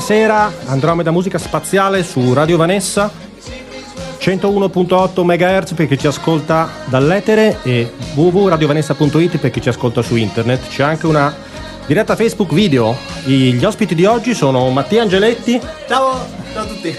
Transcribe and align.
buonasera, 0.00 0.52
Andromeda 0.64 1.10
Musica 1.10 1.36
Spaziale 1.36 2.02
su 2.02 2.32
Radio 2.32 2.56
Vanessa 2.56 3.10
101.8 4.18 5.22
MHz 5.22 5.74
per 5.74 5.88
chi 5.88 5.98
ci 5.98 6.06
ascolta 6.06 6.70
dall'etere 6.86 7.58
e 7.62 7.92
www.radiovanessa.it 8.14 9.36
per 9.36 9.50
chi 9.50 9.60
ci 9.60 9.68
ascolta 9.68 10.00
su 10.00 10.16
internet. 10.16 10.68
C'è 10.68 10.84
anche 10.84 11.06
una 11.06 11.34
diretta 11.84 12.16
Facebook 12.16 12.54
video. 12.54 12.96
Gli 13.24 13.62
ospiti 13.62 13.94
di 13.94 14.06
oggi 14.06 14.32
sono 14.32 14.70
Mattia 14.70 15.02
Angeletti 15.02 15.60
Ciao, 15.86 16.26
ciao 16.54 16.62
a 16.62 16.66
tutti. 16.66 16.96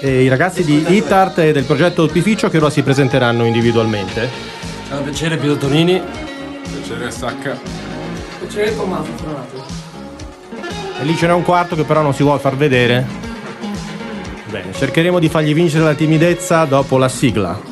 e 0.00 0.22
i 0.24 0.28
ragazzi 0.28 0.64
di 0.64 0.96
Itart 0.96 1.38
e 1.38 1.52
del 1.52 1.64
progetto 1.64 2.02
Opificio 2.02 2.50
che 2.50 2.56
ora 2.56 2.70
si 2.70 2.82
presenteranno 2.82 3.46
individualmente. 3.46 4.28
Ciao, 4.88 5.00
piacere 5.00 5.36
Piero 5.36 5.56
Tonini. 5.56 6.02
Piacere 6.68 7.08
stacca. 7.08 7.56
Piacere 8.40 8.74
Tommaso, 8.74 9.04
Fortunato. 9.04 9.81
E 11.02 11.04
lì 11.04 11.16
ce 11.16 11.26
n'è 11.26 11.32
un 11.32 11.42
quarto 11.42 11.74
che 11.74 11.82
però 11.82 12.00
non 12.00 12.14
si 12.14 12.22
vuole 12.22 12.38
far 12.38 12.54
vedere. 12.54 13.04
Bene, 14.48 14.72
cercheremo 14.72 15.18
di 15.18 15.28
fargli 15.28 15.52
vincere 15.52 15.82
la 15.82 15.94
timidezza 15.94 16.64
dopo 16.64 16.96
la 16.96 17.08
sigla. 17.08 17.71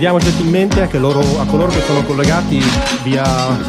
Chiediamo 0.00 0.24
gentilmente 0.24 0.80
a, 0.80 0.86
che 0.86 0.96
loro- 0.96 1.38
a 1.38 1.44
coloro 1.44 1.70
che 1.70 1.82
sono 1.82 2.02
collegati 2.02 2.58
via 3.02 3.22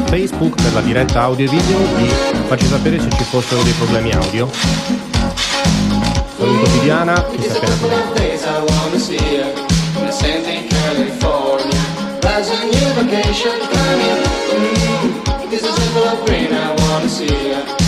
Facebook 0.06 0.62
per 0.62 0.72
la 0.72 0.80
diretta 0.80 1.20
audio 1.20 1.44
e 1.44 1.48
video 1.50 1.78
di 1.98 2.08
farci 2.46 2.64
sapere 2.68 2.98
se 2.98 3.10
ci 3.10 3.22
fossero 3.24 3.62
dei 3.62 3.74
problemi 3.74 4.12
audio. 4.12 4.48
Saluto 6.38 6.70
Viviana 6.70 7.22
che 7.22 7.38
si 7.38 7.48
è 7.48 7.50
appena 7.50 7.72
couple 15.92 17.81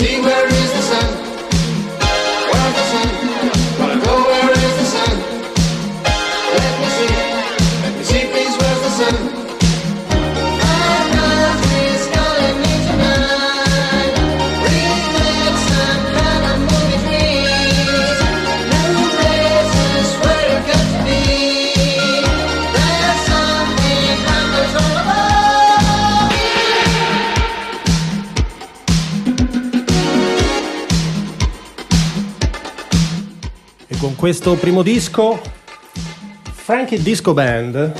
Singer 0.00 0.49
questo 34.20 34.52
primo 34.56 34.82
disco, 34.82 35.40
Frankie 36.52 37.00
Disco 37.00 37.32
Band, 37.32 37.92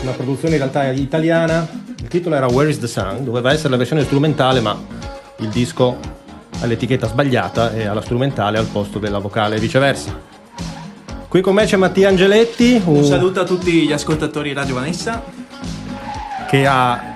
una 0.00 0.12
produzione 0.12 0.54
in 0.54 0.60
realtà 0.60 0.90
italiana, 0.92 1.68
il 2.00 2.08
titolo 2.08 2.36
era 2.36 2.46
Where 2.46 2.70
is 2.70 2.78
the 2.78 2.86
Sun, 2.86 3.22
doveva 3.22 3.52
essere 3.52 3.68
la 3.68 3.76
versione 3.76 4.02
strumentale 4.04 4.60
ma 4.60 4.74
il 5.40 5.48
disco 5.48 5.98
ha 6.60 6.64
l'etichetta 6.64 7.06
sbagliata 7.06 7.74
e 7.74 7.84
ha 7.86 7.92
la 7.92 8.00
strumentale 8.00 8.56
al 8.56 8.64
posto 8.64 8.98
della 8.98 9.18
vocale 9.18 9.56
e 9.56 9.60
viceversa. 9.60 10.18
Qui 11.28 11.42
con 11.42 11.52
me 11.54 11.66
c'è 11.66 11.76
Mattia 11.76 12.08
Angeletti, 12.08 12.80
Un 12.86 12.96
un- 12.96 13.04
saluto 13.04 13.40
a 13.40 13.44
tutti 13.44 13.86
gli 13.86 13.92
ascoltatori 13.92 14.48
di 14.48 14.54
Radio 14.54 14.74
Vanessa. 14.74 15.22
che 16.48 16.66
ha 16.66 17.12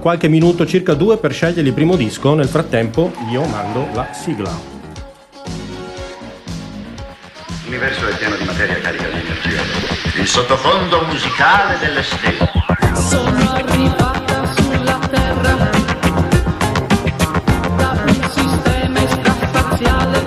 qualche 0.00 0.28
minuto, 0.28 0.64
circa 0.64 0.94
due, 0.94 1.16
per 1.16 1.32
scegliere 1.32 1.66
il 1.66 1.74
primo 1.74 1.96
disco. 1.96 2.34
Nel 2.34 2.46
frattempo 2.46 3.10
io 3.32 3.44
mando 3.46 3.88
la 3.94 4.06
sigla. 4.12 4.70
L'universo 7.72 8.06
è 8.06 8.14
pieno 8.18 8.36
di 8.36 8.44
materia 8.44 8.78
carica 8.82 9.08
di 9.08 9.20
energia. 9.20 9.62
Il 10.20 10.28
sottofondo 10.28 11.06
musicale 11.06 11.78
delle 11.78 12.02
stelle. 12.02 12.52
Sono 12.94 13.50
arrivata 13.50 14.52
sulla 14.52 14.98
Terra 15.10 15.70
da 17.76 18.02
un 18.04 18.30
sistema 18.30 19.00
extraspaziale. 19.00 20.22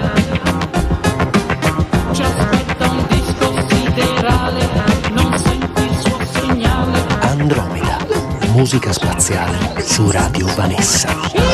Ci 2.14 2.22
aspetta 2.24 2.90
un 2.90 3.06
disco 3.10 3.68
siderale, 3.70 4.70
non 5.12 5.38
senti 5.38 5.84
il 5.84 6.00
suo 6.00 6.18
segnale. 6.34 7.00
Andromeda, 7.20 7.98
musica 8.54 8.92
spaziale 8.92 9.84
su 9.84 10.10
Radio 10.10 10.48
Vanessa. 10.56 11.45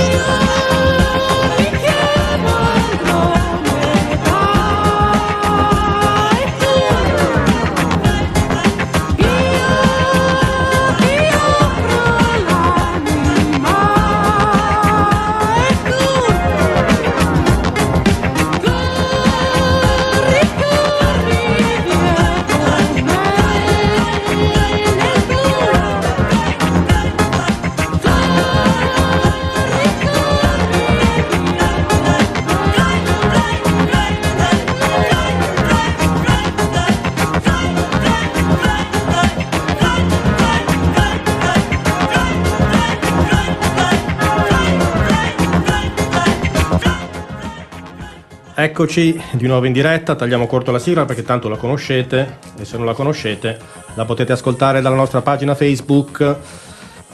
Eccoci 48.63 49.19
di 49.31 49.47
nuovo 49.47 49.65
in 49.65 49.73
diretta, 49.73 50.13
tagliamo 50.13 50.45
corto 50.45 50.71
la 50.71 50.77
sigla 50.77 51.03
perché 51.05 51.23
tanto 51.23 51.49
la 51.49 51.57
conoscete 51.57 52.37
e 52.59 52.63
se 52.63 52.77
non 52.77 52.85
la 52.85 52.93
conoscete 52.93 53.57
la 53.95 54.05
potete 54.05 54.33
ascoltare 54.33 54.81
dalla 54.81 54.95
nostra 54.95 55.23
pagina 55.23 55.55
Facebook 55.55 56.35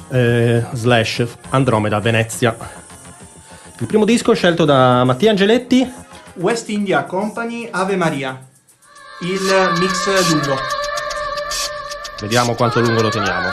eh, 0.09 0.65
slash 0.73 1.25
Andromeda 1.51 2.01
Venezia. 2.01 2.53
Il 3.79 3.87
primo 3.87 4.03
disco 4.03 4.33
scelto 4.33 4.65
da 4.65 5.05
Mattia 5.05 5.29
Angeletti, 5.29 5.89
West 6.33 6.67
India 6.67 7.05
Company 7.05 7.69
Ave 7.71 7.95
Maria. 7.95 8.45
Il 9.21 9.79
mix 9.79 10.29
lungo. 10.29 10.57
vediamo 12.19 12.55
quanto 12.55 12.81
lungo 12.81 13.03
lo 13.03 13.09
teniamo. 13.09 13.47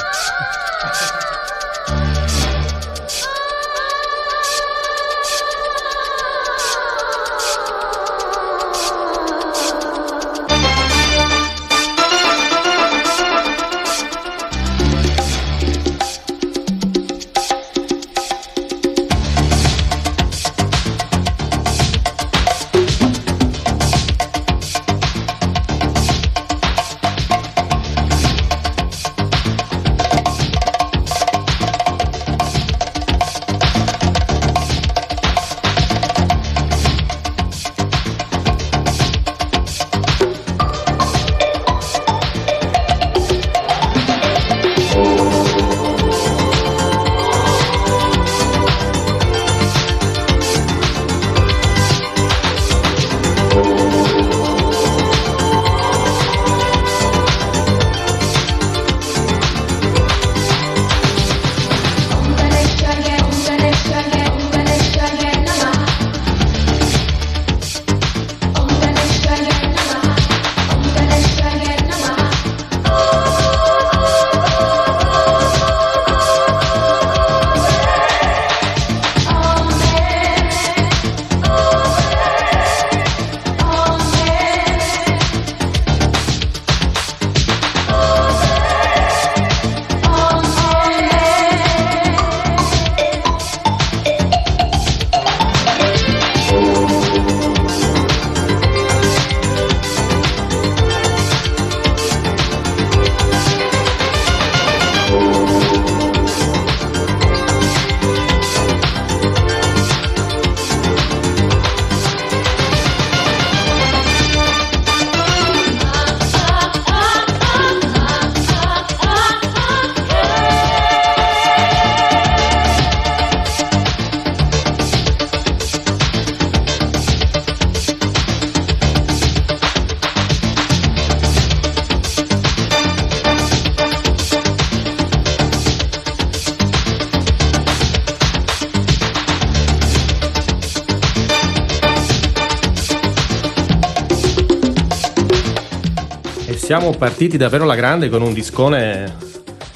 Siamo 146.65 146.93
partiti 146.93 147.37
davvero 147.37 147.65
alla 147.65 147.75
grande 147.75 148.09
con 148.09 148.23
un 148.23 148.33
discone 148.33 149.15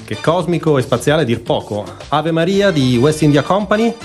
che 0.05 0.15
è 0.15 0.21
cosmico 0.21 0.75
e 0.79 0.81
spaziale 0.81 1.21
a 1.21 1.25
dir 1.25 1.43
poco. 1.43 1.85
Ave 2.07 2.31
Maria 2.31 2.71
di 2.71 2.97
West 2.97 3.21
India 3.21 3.43
Company, 3.43 3.95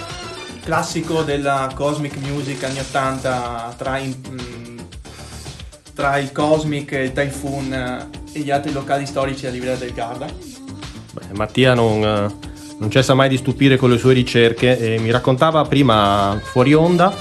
Classico 0.62 1.22
della 1.22 1.70
Cosmic 1.74 2.16
Music 2.18 2.62
anni 2.62 2.80
80 2.80 3.74
tra, 3.78 3.96
in- 3.96 4.14
mm, 4.28 4.78
tra 5.94 6.18
il 6.18 6.30
Cosmic, 6.30 6.90
il 6.92 7.12
Typhoon 7.14 7.72
eh, 7.72 8.06
e 8.34 8.40
gli 8.40 8.50
altri 8.50 8.70
locali 8.70 9.06
storici 9.06 9.46
a 9.46 9.50
Livrea 9.50 9.76
del 9.76 9.94
Garda. 9.94 10.26
Beh, 10.26 11.32
Mattia 11.32 11.72
non, 11.72 12.02
eh, 12.02 12.34
non 12.80 12.90
cessa 12.90 13.14
mai 13.14 13.30
di 13.30 13.38
stupire 13.38 13.78
con 13.78 13.88
le 13.88 13.96
sue 13.96 14.12
ricerche 14.12 14.78
e 14.78 14.98
mi 14.98 15.10
raccontava 15.10 15.64
prima 15.64 16.38
fuori 16.42 16.74
onda 16.74 17.14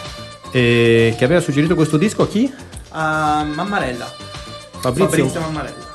eh, 0.51 1.15
che 1.17 1.23
aveva 1.23 1.39
suggerito 1.39 1.73
questo 1.73 1.95
disco 1.95 2.23
a 2.23 2.27
chi? 2.27 2.53
A 2.89 3.45
Mammarella. 3.45 4.22
Fabrizio. 4.91 5.07
Fabrizio 5.09 5.39
Mammarella. 5.39 5.91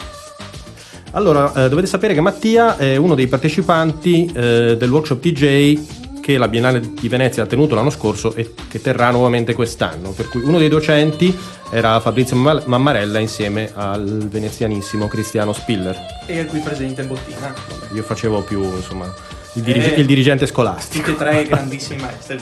Allora, 1.13 1.53
eh, 1.65 1.69
dovete 1.69 1.87
sapere 1.87 2.15
che 2.15 2.21
Mattia 2.21 2.77
è 2.77 2.97
uno 2.97 3.15
dei 3.15 3.27
partecipanti 3.27 4.31
eh, 4.35 4.77
del 4.79 4.91
workshop 4.91 5.21
DJ 5.21 5.79
che 6.21 6.37
la 6.37 6.49
Biennale 6.49 6.81
di 7.01 7.09
Venezia 7.09 7.43
ha 7.45 7.47
tenuto 7.47 7.75
l'anno 7.75 7.89
scorso 7.91 8.35
e 8.35 8.53
che 8.69 8.81
terrà 8.83 9.11
nuovamente 9.11 9.55
quest'anno. 9.55 10.11
Per 10.11 10.29
cui 10.29 10.43
uno 10.43 10.59
dei 10.59 10.69
docenti 10.69 11.35
era 11.71 11.99
Fabrizio 12.01 12.37
Mamma- 12.37 12.63
Mammarella 12.67 13.19
insieme 13.19 13.71
al 13.75 14.29
venezianissimo 14.31 15.09
Cristiano 15.09 15.53
Spiller. 15.55 15.97
E 16.27 16.45
qui 16.45 16.61
presente 16.61 17.01
in 17.03 17.09
bottina. 17.09 17.55
Io 17.95 18.03
facevo 18.03 18.43
più, 18.43 18.63
insomma, 18.63 19.13
il, 19.55 19.63
dirige- 19.63 19.95
Eh. 19.95 20.01
il 20.01 20.07
dirigente 20.07 20.47
scolastico. 20.47 21.11
Tutti 21.13 21.23
e 21.23 21.25
tre 21.25 21.45
grandissimi 21.49 22.01
maestri. 22.03 22.39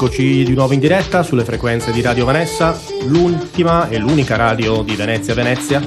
Eccoci 0.00 0.44
di 0.44 0.54
nuovo 0.54 0.74
in 0.74 0.78
diretta 0.78 1.24
sulle 1.24 1.42
frequenze 1.42 1.90
di 1.90 2.00
Radio 2.02 2.24
Vanessa, 2.24 2.80
l'ultima 3.06 3.88
e 3.88 3.98
l'unica 3.98 4.36
radio 4.36 4.82
di 4.82 4.94
Venezia 4.94 5.34
Venezia. 5.34 5.82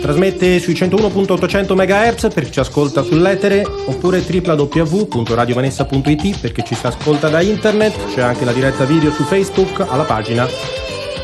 Trasmette 0.00 0.58
sui 0.58 0.72
101.800 0.72 1.74
MHz 1.74 2.28
per 2.32 2.44
chi 2.44 2.52
ci 2.52 2.60
ascolta 2.60 3.02
sull'etere 3.02 3.62
oppure 3.62 4.24
www.radiovanessa.it 4.26 6.40
per 6.40 6.52
chi 6.52 6.64
ci 6.64 6.74
ascolta 6.80 7.28
da 7.28 7.42
internet. 7.42 8.14
C'è 8.14 8.22
anche 8.22 8.46
la 8.46 8.52
diretta 8.52 8.86
video 8.86 9.12
su 9.12 9.22
Facebook 9.22 9.84
alla 9.86 10.04
pagina 10.04 10.48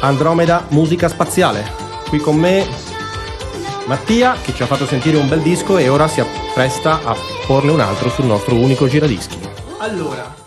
Andromeda 0.01 0.67
Musica 0.69 1.09
Spaziale. 1.09 1.65
Qui 2.11 2.19
con 2.19 2.37
me 2.37 2.63
Mattia 3.87 4.37
che 4.43 4.53
ci 4.53 4.63
ha 4.63 4.67
fatto 4.67 4.85
sentire 4.85 5.17
un 5.17 5.31
bel 5.31 5.41
disco 5.41 5.79
e 5.79 5.89
ora 5.89 6.07
si 6.09 6.21
appresta 6.21 7.01
a 7.05 7.17
porne 7.47 7.71
un 7.71 7.81
altro 7.81 8.11
sul 8.11 8.27
nostro 8.27 8.55
unico 8.55 8.87
giradischi. 8.87 9.39
Allora, 9.79 10.38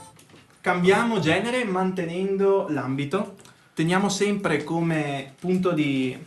cambiamo 0.61 1.19
genere 1.19 1.65
mantenendo 1.65 2.67
l'ambito. 2.69 3.35
Teniamo 3.73 4.09
sempre 4.09 4.63
come 4.63 5.33
punto 5.39 5.71
di, 5.71 6.17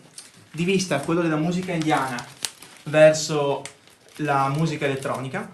di 0.51 0.65
vista 0.65 1.01
quello 1.01 1.23
della 1.23 1.37
musica 1.37 1.73
indiana 1.73 2.23
verso 2.85 3.63
la 4.17 4.53
musica 4.55 4.85
elettronica. 4.85 5.49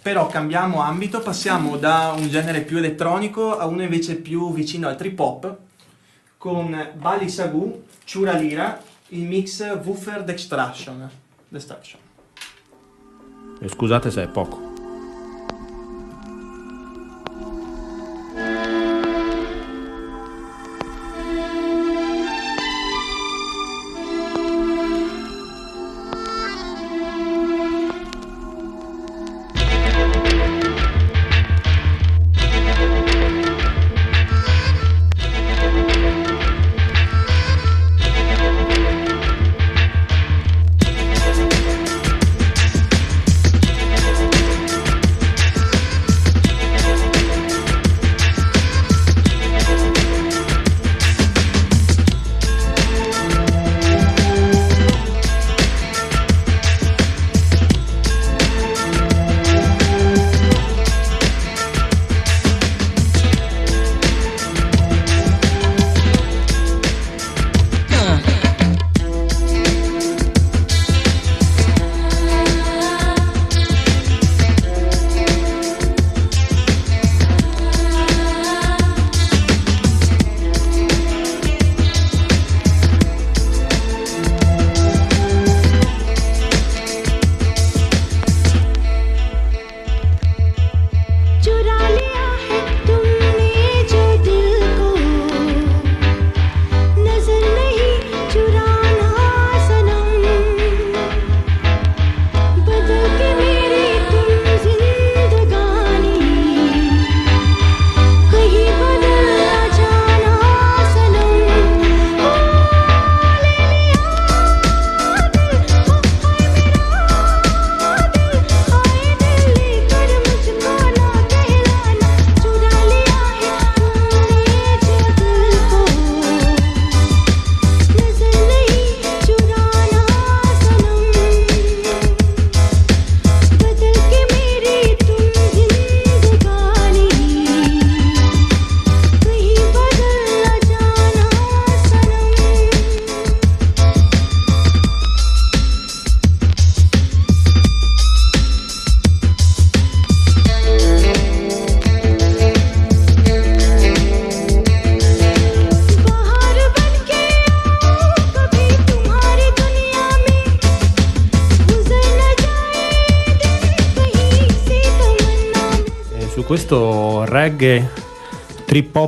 Però 0.00 0.26
cambiamo 0.26 0.80
ambito, 0.80 1.20
passiamo 1.20 1.76
da 1.76 2.14
un 2.16 2.28
genere 2.28 2.62
più 2.62 2.78
elettronico 2.78 3.56
a 3.56 3.66
uno 3.66 3.82
invece 3.82 4.16
più 4.16 4.52
vicino 4.52 4.88
al 4.88 4.96
trip 4.96 5.18
hop 5.18 5.56
con 6.36 6.90
Bali 6.96 7.28
Sagu, 7.28 7.84
Chura 8.10 8.32
Lira, 8.32 8.82
il 9.08 9.22
mix 9.22 9.60
Woofer 9.84 10.24
Dextraction. 10.24 11.08
Destruction. 11.48 12.00
E 13.60 13.68
scusate 13.68 14.10
se 14.10 14.24
è 14.24 14.28
poco. 14.28 14.71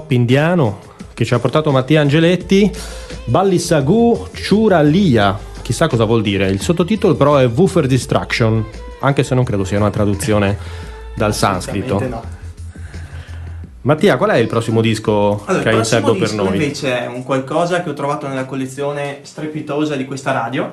Hop 0.05 0.11
indiano 0.13 0.81
che 1.15 1.25
ci 1.25 1.33
ha 1.33 1.39
portato 1.39 1.71
Mattia 1.71 2.01
Angeletti, 2.01 2.71
Balli 3.25 3.59
Sagu 3.59 4.27
Churalia, 4.33 5.39
chissà 5.63 5.87
cosa 5.87 6.05
vuol 6.05 6.23
dire. 6.23 6.51
Il 6.51 6.61
sottotitolo 6.61 7.15
però 7.15 7.37
è 7.37 7.49
Woofer 7.49 7.87
Distraction, 7.87 8.65
anche 9.01 9.23
se 9.23 9.35
non 9.35 9.45
credo 9.45 9.65
sia 9.65 9.79
una 9.79 9.91
traduzione 9.91 10.59
dal 11.15 11.35
sanscrito. 11.35 12.01
No. 12.07 12.23
Mattia, 13.83 14.17
qual 14.17 14.31
è 14.31 14.37
il 14.37 14.47
prossimo 14.47 14.81
disco 14.81 15.43
Allora, 15.45 15.63
che 15.63 15.69
il 15.69 15.75
hai 15.75 15.75
in 15.75 15.81
prossimo 15.81 15.85
serbo 15.85 16.13
per 16.13 16.29
disco 16.29 16.43
noi? 16.43 16.53
invece 16.53 17.01
è 17.03 17.07
un 17.07 17.23
qualcosa 17.23 17.83
che 17.83 17.91
ho 17.91 17.95
trovato 17.95 18.27
nella 18.27 18.47
collezione 18.47 19.21
strepitosa 19.23 19.95
di 19.95 20.05
questa 20.05 20.33
radio, 20.33 20.73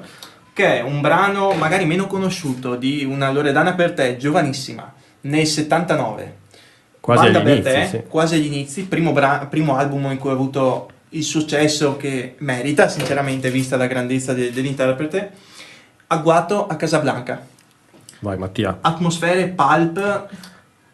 che 0.53 0.79
è 0.79 0.81
un 0.81 1.01
brano 1.01 1.51
magari 1.51 1.85
meno 1.85 2.07
conosciuto 2.07 2.75
di 2.75 3.03
una 3.03 3.31
Loredana 3.31 3.73
per 3.73 3.93
te, 3.93 4.17
giovanissima, 4.17 4.91
nel 5.21 5.45
79. 5.45 6.39
Quasi 7.01 7.25
agli 7.25 7.33
per 7.33 7.47
inizi, 7.47 7.61
te, 7.61 7.87
sì. 7.87 8.03
quasi 8.07 8.35
agli 8.35 8.45
inizi, 8.45 8.85
primo, 8.85 9.11
bra- 9.11 9.47
primo 9.49 9.75
album 9.75 10.11
in 10.11 10.17
cui 10.17 10.29
ho 10.29 10.33
avuto 10.33 10.89
il 11.09 11.23
successo 11.23 11.97
che 11.97 12.35
merita, 12.37 12.87
sinceramente, 12.87 13.49
vista 13.51 13.75
la 13.75 13.87
grandezza 13.87 14.33
de- 14.33 14.51
dell'interprete, 14.51 15.31
agguato 16.07 16.67
a 16.67 16.75
Casablanca. 16.75 17.45
Vai 18.19 18.37
Mattia, 18.37 18.77
Atmosfere 18.81 19.47
pulp 19.47 20.29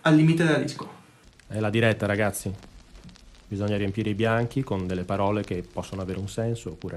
al 0.01 0.15
limite 0.15 0.45
della 0.45 0.57
disco. 0.59 0.89
è 1.47 1.59
la 1.59 1.69
diretta 1.69 2.05
ragazzi. 2.05 2.51
Bisogna 3.49 3.75
riempire 3.77 4.09
i 4.09 4.13
bianchi 4.15 4.63
con 4.63 4.87
delle 4.87 5.03
parole 5.03 5.43
che 5.43 5.61
possono 5.71 6.01
avere 6.01 6.19
un 6.19 6.27
senso 6.29 6.69
oppure 6.71 6.95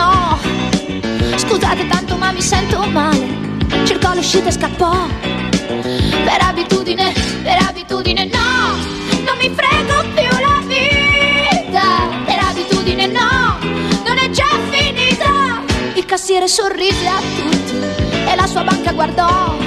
no. 0.00 0.38
Scusate 1.36 1.86
tanto 1.86 2.16
ma 2.16 2.32
mi 2.32 2.40
sento 2.40 2.78
male. 2.86 3.26
Cercò 3.84 4.14
l'uscita 4.14 4.48
e 4.48 4.52
scappò. 4.52 5.06
Per 6.26 6.40
abitudine, 6.40 7.12
per 7.42 7.58
abitudine 7.68 8.24
no. 8.24 8.76
Non 9.26 9.36
mi 9.42 9.50
frego 9.58 9.96
più 10.14 10.32
la 10.46 10.58
vita. 10.72 11.88
Per 12.24 12.38
abitudine 12.50 13.06
no. 13.06 13.58
Non 14.06 14.16
è 14.18 14.30
già 14.30 14.50
finita. 14.70 15.62
Il 15.94 16.06
cassiere 16.06 16.48
sorrise 16.48 17.06
a 17.06 17.20
tutti 17.36 17.76
e 18.30 18.34
la 18.34 18.46
sua 18.46 18.62
banca 18.62 18.92
guardò. 18.92 19.58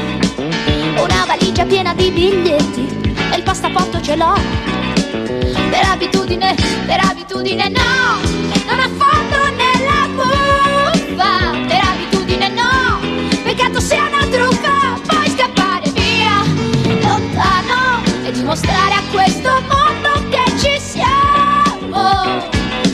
Una 1.05 1.25
valigia 1.27 1.65
piena 1.65 1.93
di 1.93 2.09
biglietti 2.09 2.85
e 3.31 3.35
il 3.35 3.43
passaporto 3.43 4.01
ce 4.01 4.15
l'ho. 4.15 4.35
Per 5.69 5.85
abitudine, 5.91 6.55
per 6.85 6.99
abitudine 7.03 7.69
no, 7.69 8.19
non 8.67 8.79
affondo 8.79 9.12
e 18.53 18.55
dimostrare 18.55 18.93
a 18.93 19.01
questo 19.11 19.49
mondo 19.61 20.29
che 20.29 20.43
ci 20.59 20.79
siamo. 20.79 22.21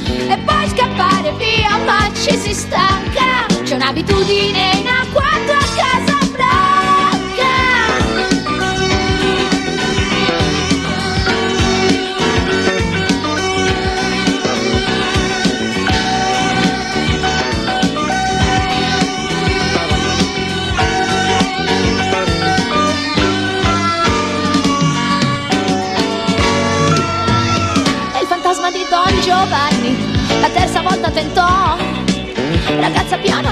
E 0.07 0.37
poi 0.45 0.69
scappare 0.69 1.33
via, 1.33 1.77
ma 1.85 2.09
ci 2.13 2.37
si 2.37 2.53
stanca. 2.53 3.45
C'è 3.63 3.75
un'abitudine 3.75 4.71
in 4.75 4.87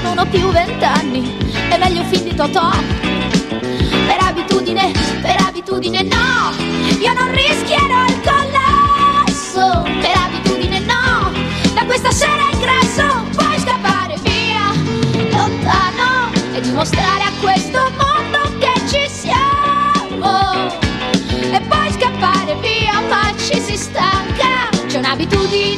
non 0.08 0.18
ho 0.18 0.26
più 0.26 0.50
vent'anni, 0.50 1.36
è 1.68 1.78
meglio 1.78 2.02
film 2.04 2.24
di 2.24 2.34
Totò. 2.34 2.70
Per 3.50 4.18
abitudine, 4.20 4.90
per 5.20 5.36
abitudine 5.46 6.02
no, 6.02 6.54
io 6.98 7.12
non 7.12 7.30
rischierò 7.32 8.04
il 8.06 8.20
collasso. 8.22 9.82
Per 9.82 10.16
abitudine 10.16 10.80
no, 10.80 11.30
da 11.74 11.84
questa 11.84 12.10
sera 12.10 12.48
ingresso, 12.52 13.26
puoi 13.36 13.58
scappare 13.58 14.16
via, 14.22 14.72
lontano 15.30 16.32
e 16.54 16.60
dimostrare 16.60 17.22
a 17.22 17.32
questo 17.40 17.78
mondo 17.96 18.58
che 18.58 18.72
ci 18.88 19.08
siamo. 19.08 20.68
E 21.52 21.60
poi 21.68 21.92
scappare 21.92 22.56
via, 22.60 23.00
ma 23.08 23.32
ci 23.36 23.60
si 23.60 23.76
stanca. 23.76 24.68
C'è 24.86 24.98
un'abitudine 24.98 25.77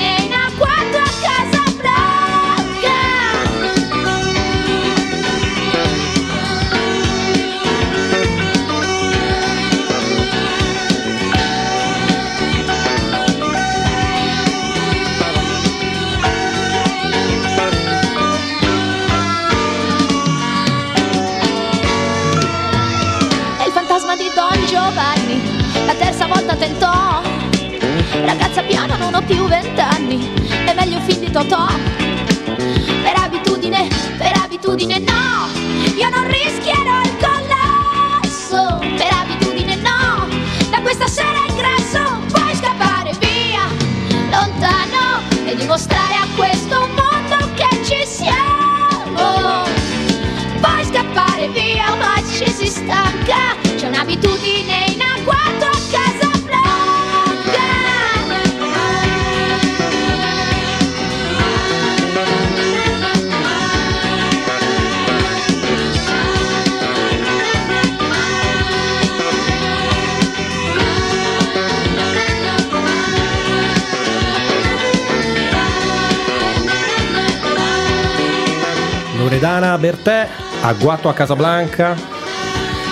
Bertè, 80.03 80.29
Agguato 80.63 81.11
a 81.11 81.13
Casablanca, 81.13 81.95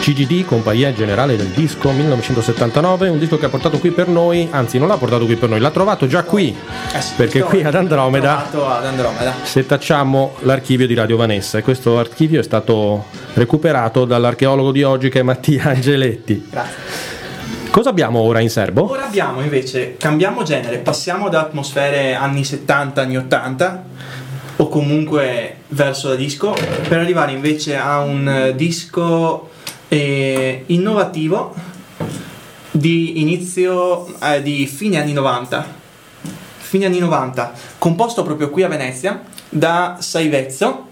CGD, 0.02 0.44
Compagnia 0.44 0.92
Generale 0.92 1.36
del 1.36 1.46
Disco 1.46 1.90
1979, 1.90 3.08
un 3.08 3.18
disco 3.18 3.38
che 3.38 3.46
ha 3.46 3.48
portato 3.48 3.78
qui 3.78 3.90
per 3.92 4.08
noi, 4.08 4.46
anzi 4.50 4.78
non 4.78 4.88
l'ha 4.88 4.98
portato 4.98 5.24
qui 5.24 5.36
per 5.36 5.48
noi, 5.48 5.58
l'ha 5.58 5.70
trovato 5.70 6.06
già 6.06 6.22
qui, 6.24 6.54
Eh 6.92 7.00
sì, 7.00 7.14
perché 7.16 7.40
qui 7.40 7.64
ad 7.64 7.74
Andromeda 7.74 8.46
ad 8.50 8.84
Andromeda. 8.84 9.32
setacciamo 9.42 10.34
l'archivio 10.40 10.86
di 10.86 10.92
Radio 10.92 11.16
Vanessa 11.16 11.56
e 11.56 11.62
questo 11.62 11.98
archivio 11.98 12.40
è 12.40 12.42
stato 12.42 13.06
recuperato 13.34 14.04
dall'archeologo 14.04 14.70
di 14.70 14.82
oggi 14.82 15.08
che 15.08 15.20
è 15.20 15.22
Mattia 15.22 15.64
Angeletti. 15.70 16.46
Grazie. 16.50 17.16
Cosa 17.70 17.88
abbiamo 17.90 18.20
ora 18.20 18.40
in 18.40 18.50
serbo? 18.50 18.90
Ora 18.90 19.06
abbiamo 19.06 19.40
invece, 19.40 19.96
cambiamo 19.96 20.42
genere, 20.42 20.78
passiamo 20.78 21.30
da 21.30 21.40
atmosfere 21.40 22.14
anni 22.14 22.44
70, 22.44 23.00
anni 23.00 23.16
80 23.16 23.87
o 24.60 24.68
comunque 24.68 25.58
verso 25.68 26.08
la 26.08 26.14
disco 26.16 26.52
per 26.88 26.98
arrivare 26.98 27.32
invece 27.32 27.76
a 27.76 28.00
un 28.00 28.28
eh, 28.28 28.54
disco 28.54 29.50
eh, 29.88 30.64
innovativo 30.66 31.54
di 32.70 33.20
inizio 33.20 34.18
eh, 34.20 34.42
di 34.42 34.66
fine 34.66 35.00
anni 35.00 35.12
90 35.12 35.76
fine 36.56 36.86
anni 36.86 36.98
90 36.98 37.52
composto 37.78 38.22
proprio 38.24 38.50
qui 38.50 38.64
a 38.64 38.68
Venezia 38.68 39.22
da 39.48 39.96
Saivezzo 40.00 40.86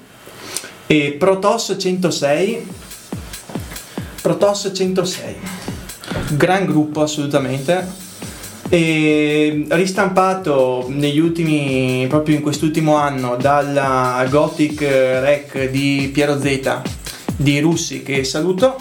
e 0.87 1.16
Protoss 1.18 1.76
106 1.76 2.68
Protoss 4.22 4.70
106 4.72 5.37
gran 6.37 6.66
gruppo 6.66 7.02
assolutamente 7.02 8.06
e 8.68 9.64
ristampato 9.68 10.87
negli 10.88 11.18
ultimi 11.18 12.07
proprio 12.09 12.37
in 12.37 12.42
quest'ultimo 12.42 12.96
anno 12.96 13.37
dalla 13.37 14.26
Gothic 14.29 14.81
Rec 14.81 15.70
di 15.70 16.11
Piero 16.12 16.40
Z 16.40 16.81
di 17.37 17.61
Russi 17.61 18.02
che 18.02 18.24
saluto 18.24 18.76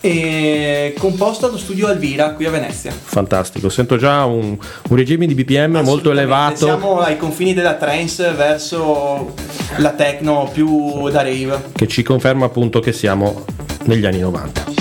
e 0.00 0.94
composto 0.98 1.46
allo 1.46 1.58
studio 1.58 1.88
Alvira 1.88 2.34
qui 2.34 2.46
a 2.46 2.50
Venezia 2.50 2.92
Fantastico, 2.92 3.68
sento 3.68 3.96
già 3.96 4.24
un, 4.24 4.56
un 4.88 4.96
regime 4.96 5.26
di 5.26 5.34
BPM 5.34 5.80
molto 5.82 6.12
elevato. 6.12 6.66
siamo 6.66 7.00
ai 7.00 7.16
confini 7.16 7.52
della 7.52 7.74
trance 7.74 8.30
verso 8.30 9.34
la 9.78 9.90
techno 9.90 10.48
più 10.52 11.08
da 11.10 11.22
rave 11.22 11.70
che 11.74 11.88
ci 11.88 12.04
conferma 12.04 12.44
appunto 12.44 12.78
che 12.78 12.92
siamo 12.92 13.44
negli 13.84 14.06
anni 14.06 14.20
90. 14.20 14.75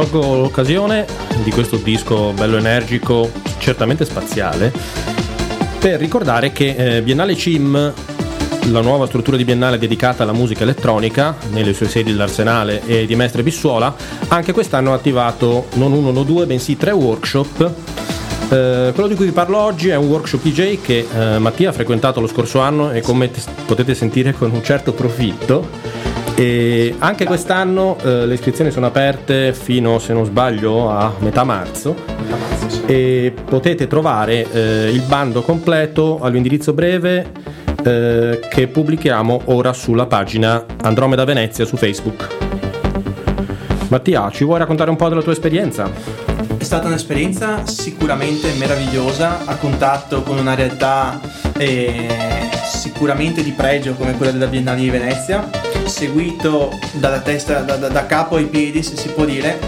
Colgo 0.00 0.36
l'occasione 0.36 1.04
di 1.44 1.50
questo 1.50 1.76
disco 1.76 2.32
bello 2.32 2.56
energico, 2.56 3.30
certamente 3.58 4.06
spaziale, 4.06 4.72
per 5.78 6.00
ricordare 6.00 6.52
che 6.52 6.74
eh, 6.96 7.02
Biennale 7.02 7.36
CIM 7.36 7.92
la 8.70 8.80
nuova 8.80 9.06
struttura 9.06 9.36
di 9.36 9.44
Biennale 9.44 9.76
dedicata 9.76 10.22
alla 10.22 10.32
musica 10.32 10.62
elettronica 10.62 11.36
nelle 11.50 11.74
sue 11.74 11.86
sedi 11.86 12.12
dell'Arsenale 12.12 12.80
e 12.86 13.04
di 13.04 13.14
Mestre 13.14 13.42
Bissuola, 13.42 13.94
anche 14.28 14.52
quest'anno 14.52 14.92
ha 14.92 14.94
attivato 14.94 15.66
non 15.74 15.92
uno, 15.92 16.10
non 16.10 16.24
due, 16.24 16.46
bensì 16.46 16.78
tre 16.78 16.92
workshop. 16.92 17.70
Eh, 18.48 18.92
quello 18.94 19.06
di 19.06 19.14
cui 19.14 19.26
vi 19.26 19.32
parlo 19.32 19.58
oggi 19.58 19.90
è 19.90 19.96
un 19.96 20.06
workshop 20.06 20.40
DJ 20.42 20.80
che 20.80 21.06
eh, 21.14 21.38
Mattia 21.38 21.68
ha 21.68 21.72
frequentato 21.72 22.22
lo 22.22 22.26
scorso 22.26 22.60
anno 22.60 22.90
e 22.90 23.02
come 23.02 23.30
te- 23.30 23.42
potete 23.66 23.94
sentire 23.94 24.32
con 24.32 24.50
un 24.50 24.64
certo 24.64 24.94
profitto. 24.94 25.99
E 26.40 26.94
anche 27.00 27.26
quest'anno 27.26 27.98
eh, 28.02 28.24
le 28.24 28.32
iscrizioni 28.32 28.70
sono 28.70 28.86
aperte 28.86 29.52
fino, 29.52 29.98
se 29.98 30.14
non 30.14 30.24
sbaglio, 30.24 30.88
a 30.88 31.12
metà 31.18 31.44
marzo 31.44 31.94
e 32.86 33.34
potete 33.44 33.86
trovare 33.86 34.50
eh, 34.50 34.88
il 34.90 35.02
bando 35.02 35.42
completo 35.42 36.18
all'indirizzo 36.22 36.72
breve 36.72 37.30
eh, 37.84 38.40
che 38.48 38.68
pubblichiamo 38.68 39.42
ora 39.46 39.74
sulla 39.74 40.06
pagina 40.06 40.64
Andromeda 40.80 41.24
Venezia 41.24 41.66
su 41.66 41.76
Facebook. 41.76 42.26
Mattia, 43.88 44.30
ci 44.30 44.44
vuoi 44.44 44.60
raccontare 44.60 44.88
un 44.88 44.96
po' 44.96 45.10
della 45.10 45.20
tua 45.20 45.32
esperienza? 45.32 45.90
È 46.56 46.64
stata 46.64 46.86
un'esperienza 46.86 47.66
sicuramente 47.66 48.50
meravigliosa, 48.54 49.44
a 49.44 49.56
contatto 49.56 50.22
con 50.22 50.38
una 50.38 50.54
realtà 50.54 51.20
eh, 51.58 52.08
sicuramente 52.64 53.42
di 53.42 53.50
pregio 53.50 53.92
come 53.92 54.16
quella 54.16 54.32
della 54.32 54.46
Biennale 54.46 54.80
di 54.80 54.88
Venezia, 54.88 55.68
seguito 55.90 56.78
dalla 56.92 57.20
testa, 57.20 57.60
da, 57.60 57.76
da- 57.76 57.88
da 57.88 58.06
capo 58.06 58.36
ai 58.36 58.46
piedi, 58.46 58.82
se 58.82 58.96
si 58.96 59.08
può 59.08 59.24
dire, 59.24 59.58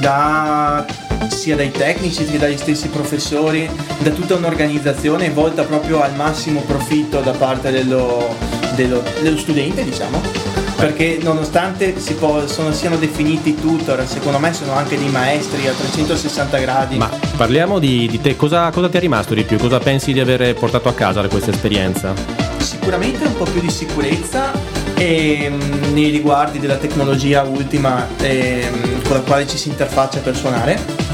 da- 0.00 0.84
sia 1.28 1.56
dai 1.56 1.70
tecnici 1.70 2.24
che 2.24 2.38
dagli 2.38 2.56
stessi 2.56 2.88
professori, 2.88 3.68
da 3.98 4.10
tutta 4.10 4.34
un'organizzazione 4.34 5.30
volta 5.30 5.62
proprio 5.64 6.00
al 6.02 6.14
massimo 6.14 6.60
profitto 6.60 7.20
da 7.20 7.32
parte 7.32 7.70
dello, 7.70 8.34
dello- 8.74 9.02
dello 9.20 9.36
studente, 9.38 9.84
diciamo 9.84 10.54
perché 10.76 11.18
nonostante 11.22 11.98
si 11.98 12.12
può- 12.16 12.46
sono- 12.46 12.70
siano 12.70 12.96
definiti 12.98 13.54
tutor, 13.54 14.06
secondo 14.06 14.38
me 14.38 14.52
sono 14.52 14.72
anche 14.74 14.98
dei 14.98 15.08
maestri 15.08 15.66
a 15.66 15.72
360 15.72 16.58
gradi. 16.58 16.96
Ma 16.98 17.08
parliamo 17.34 17.78
di, 17.78 18.06
di 18.10 18.20
te, 18.20 18.36
cosa, 18.36 18.68
cosa 18.70 18.86
ti 18.90 18.98
è 18.98 19.00
rimasto 19.00 19.32
di 19.32 19.42
più? 19.44 19.56
Cosa 19.56 19.78
pensi 19.78 20.12
di 20.12 20.20
aver 20.20 20.54
portato 20.54 20.88
a 20.90 20.92
casa 20.92 21.22
da 21.22 21.28
questa 21.28 21.50
esperienza? 21.50 22.12
Sicuramente 22.58 23.24
un 23.24 23.36
po' 23.38 23.44
più 23.44 23.62
di 23.62 23.70
sicurezza 23.70 24.52
ehm, 24.96 25.92
nei 25.92 26.10
riguardi 26.10 26.58
della 26.58 26.76
tecnologia 26.76 27.42
ultima 27.42 28.06
ehm, 28.18 29.02
con 29.02 29.16
la 29.16 29.22
quale 29.22 29.46
ci 29.46 29.56
si 29.58 29.68
interfaccia 29.68 30.20
per 30.20 30.36
suonare. 30.36 31.04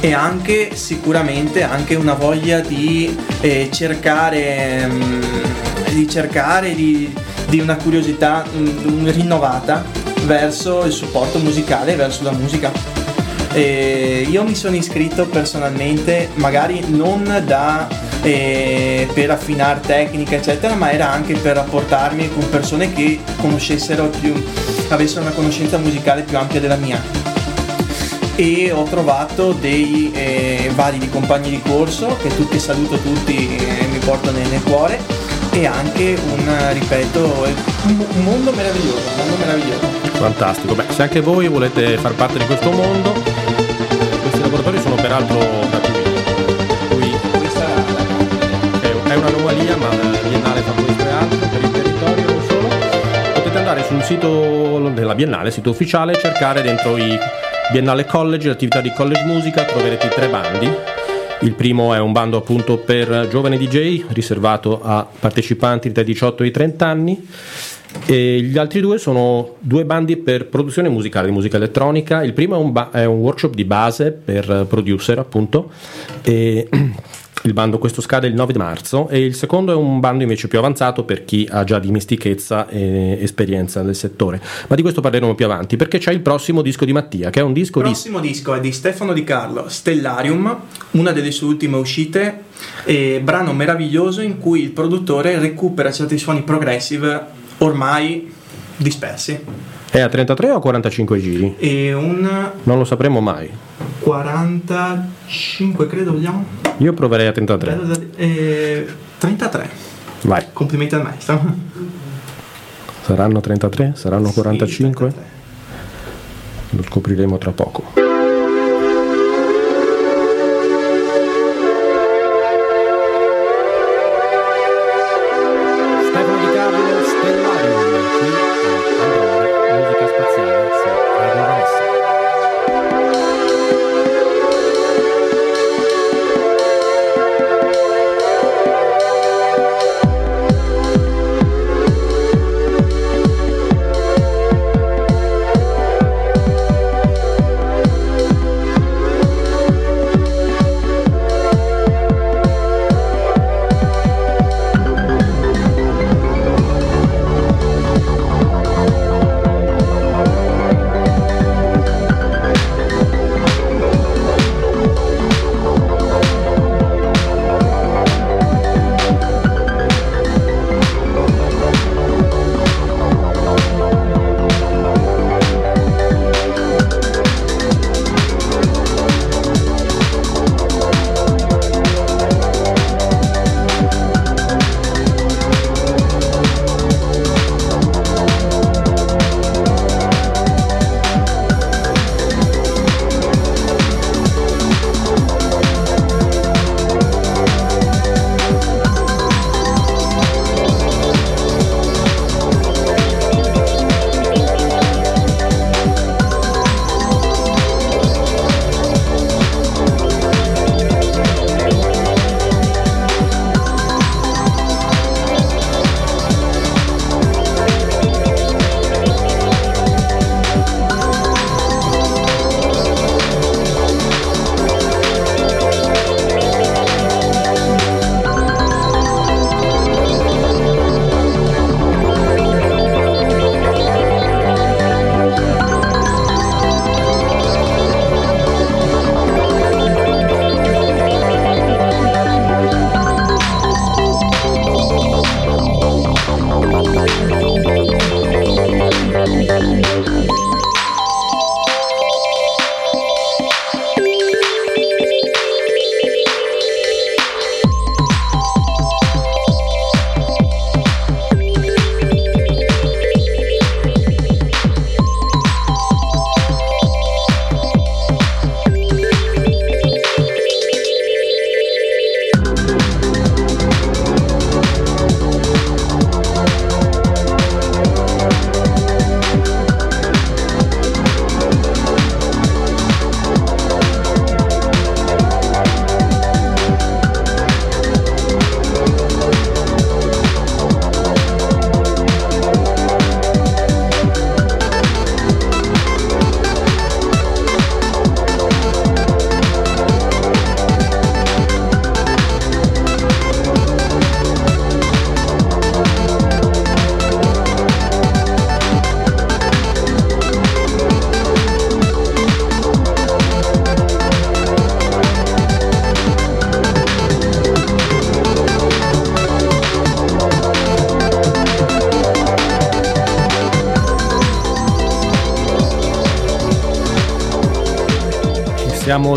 E 0.00 0.12
anche 0.12 0.76
sicuramente 0.76 1.62
anche 1.62 1.94
una 1.94 2.14
voglia 2.14 2.60
di 2.60 3.16
eh, 3.40 3.68
cercare 3.72 4.82
ehm, 4.82 5.54
di 5.96 6.08
cercare 6.08 6.74
di, 6.74 7.12
di 7.48 7.58
una 7.58 7.76
curiosità 7.76 8.44
mm, 8.44 9.08
rinnovata 9.08 9.84
verso 10.24 10.84
il 10.84 10.92
supporto 10.92 11.38
musicale 11.38 11.94
verso 11.94 12.22
la 12.22 12.32
musica. 12.32 12.70
E 13.52 14.26
io 14.28 14.42
mi 14.42 14.54
sono 14.54 14.76
iscritto 14.76 15.26
personalmente, 15.26 16.28
magari 16.34 16.84
non 16.88 17.42
da, 17.46 17.88
per 18.32 19.30
affinare 19.30 19.80
tecnica, 19.80 20.34
eccetera, 20.36 20.74
ma 20.74 20.90
era 20.90 21.10
anche 21.10 21.34
per 21.34 21.54
rapportarmi 21.54 22.28
con 22.32 22.48
persone 22.48 22.92
che 22.92 23.20
conoscessero 23.36 24.08
più, 24.08 24.34
avessero 24.88 25.20
una 25.22 25.30
conoscenza 25.30 25.78
musicale 25.78 26.22
più 26.22 26.36
ampia 26.36 26.60
della 26.60 26.76
mia. 26.76 27.00
E 28.34 28.70
ho 28.72 28.82
trovato 28.82 29.52
dei 29.52 30.10
eh, 30.12 30.70
validi 30.74 31.08
compagni 31.08 31.50
di 31.50 31.62
corso, 31.62 32.16
che 32.20 32.34
tutti 32.34 32.58
saluto 32.58 32.98
tutti 32.98 33.56
e 33.56 33.86
mi 33.86 33.98
porto 33.98 34.30
nel, 34.32 34.62
cuore, 34.64 34.98
e 35.52 35.66
anche 35.66 36.18
un, 36.32 36.72
ripeto, 36.72 37.46
un 37.86 38.24
mondo 38.24 38.50
meraviglioso, 38.52 39.08
un 39.08 39.16
mondo 39.18 39.36
meraviglioso. 39.38 39.86
Fantastico, 40.14 40.74
beh, 40.74 40.84
se 40.88 41.02
anche 41.02 41.20
voi 41.20 41.48
volete 41.48 41.96
far 41.96 42.14
parte 42.14 42.38
di 42.38 42.44
questo 42.46 42.70
mondo, 42.72 43.12
questi 44.20 44.40
laboratori 44.40 44.80
sono 44.80 44.96
peraltro 44.96 45.38
gratuiti. 45.38 46.05
Un'anomalia, 49.16 49.76
ma 49.76 49.88
la 49.88 50.18
Biennale 50.28 50.60
fa 50.60 50.72
questo 50.72 51.02
e 51.02 51.10
altro 51.10 51.48
per 51.48 51.62
il 51.62 51.70
territorio 51.70 52.26
non 52.26 52.42
solo. 52.48 52.68
Potete 53.34 53.58
andare 53.58 53.82
sul 53.84 54.02
sito 54.02 54.90
della 54.94 55.14
Biennale, 55.14 55.50
sito 55.50 55.70
ufficiale, 55.70 56.12
e 56.12 56.18
cercare 56.18 56.62
dentro 56.62 56.96
i 56.96 57.18
Biennale 57.72 58.04
College, 58.04 58.48
l'attività 58.48 58.80
di 58.80 58.92
College 58.92 59.24
Musica, 59.24 59.64
troverete 59.64 60.08
tre 60.08 60.28
bandi. 60.28 60.70
Il 61.40 61.52
primo 61.52 61.92
è 61.92 61.98
un 61.98 62.12
bando 62.12 62.38
appunto 62.38 62.78
per 62.78 63.28
giovani 63.28 63.58
DJ, 63.58 64.04
riservato 64.08 64.80
a 64.82 65.06
partecipanti 65.18 65.92
dai 65.92 66.04
18 66.04 66.42
ai 66.42 66.50
30 66.50 66.86
anni. 66.86 67.28
E 68.04 68.40
gli 68.40 68.58
altri 68.58 68.80
due 68.80 68.98
sono 68.98 69.54
due 69.58 69.84
bandi 69.84 70.16
per 70.16 70.46
produzione 70.46 70.88
musicale 70.88 71.26
di 71.26 71.32
musica 71.32 71.56
elettronica. 71.56 72.22
Il 72.22 72.32
primo 72.32 72.54
è 72.54 72.58
un, 72.58 72.72
ba- 72.72 72.90
è 72.90 73.04
un 73.04 73.18
workshop 73.18 73.54
di 73.54 73.64
base 73.64 74.12
per 74.12 74.66
producer, 74.68 75.18
appunto. 75.18 75.70
E 76.22 76.68
il 77.46 77.52
bando 77.52 77.78
questo 77.78 78.00
scade 78.00 78.26
il 78.26 78.34
9 78.34 78.54
marzo. 78.56 79.08
E 79.08 79.24
il 79.24 79.34
secondo 79.34 79.72
è 79.72 79.74
un 79.74 80.00
bando 80.00 80.22
invece 80.22 80.48
più 80.48 80.58
avanzato 80.58 81.04
per 81.04 81.24
chi 81.24 81.48
ha 81.50 81.64
già 81.64 81.78
dimestichezza 81.78 82.68
e 82.68 83.18
esperienza 83.20 83.82
nel 83.82 83.94
settore. 83.94 84.40
Ma 84.68 84.76
di 84.76 84.82
questo 84.82 85.00
parleremo 85.00 85.34
più 85.34 85.44
avanti, 85.44 85.76
perché 85.76 85.98
c'è 85.98 86.12
il 86.12 86.20
prossimo 86.20 86.62
disco 86.62 86.84
di 86.84 86.92
Mattia, 86.92 87.30
che 87.30 87.40
è 87.40 87.42
un 87.42 87.52
disco 87.52 87.78
Il 87.78 87.84
di 87.86 87.90
prossimo 87.92 88.20
disco 88.20 88.54
è 88.54 88.60
di 88.60 88.72
Stefano 88.72 89.12
Di 89.12 89.24
Carlo, 89.24 89.68
Stellarium, 89.68 90.58
una 90.92 91.12
delle 91.12 91.30
sue 91.30 91.46
ultime 91.46 91.76
uscite, 91.76 92.44
brano 93.22 93.52
meraviglioso 93.52 94.20
in 94.20 94.38
cui 94.38 94.62
il 94.62 94.70
produttore 94.70 95.38
recupera 95.38 95.92
certi 95.92 96.18
suoni 96.18 96.42
progressive 96.42 97.24
ormai 97.58 98.32
dispersi. 98.76 99.74
È 99.96 100.00
a 100.00 100.10
33 100.10 100.50
o 100.50 100.56
a 100.56 100.60
45 100.60 101.18
giri? 101.18 101.54
E 101.56 101.94
un 101.94 102.50
Non 102.64 102.76
lo 102.76 102.84
sapremo 102.84 103.20
mai. 103.20 103.48
45 104.00 105.86
credo 105.86 106.12
vogliamo? 106.12 106.44
Io 106.76 106.92
proverei 106.92 107.28
a 107.28 107.32
33. 107.32 107.74
Bello 107.74 107.84
da- 107.86 108.00
eh, 108.16 108.86
33. 109.16 109.70
Vai. 110.24 110.44
Complimenti 110.52 110.94
al 110.96 111.02
maestro. 111.02 111.42
Saranno 113.04 113.40
33? 113.40 113.92
Saranno 113.94 114.26
Sì, 114.28 114.34
45? 114.34 114.98
33. 115.08 115.30
Lo 116.76 116.82
scopriremo 116.82 117.38
tra 117.38 117.52
poco. 117.52 118.05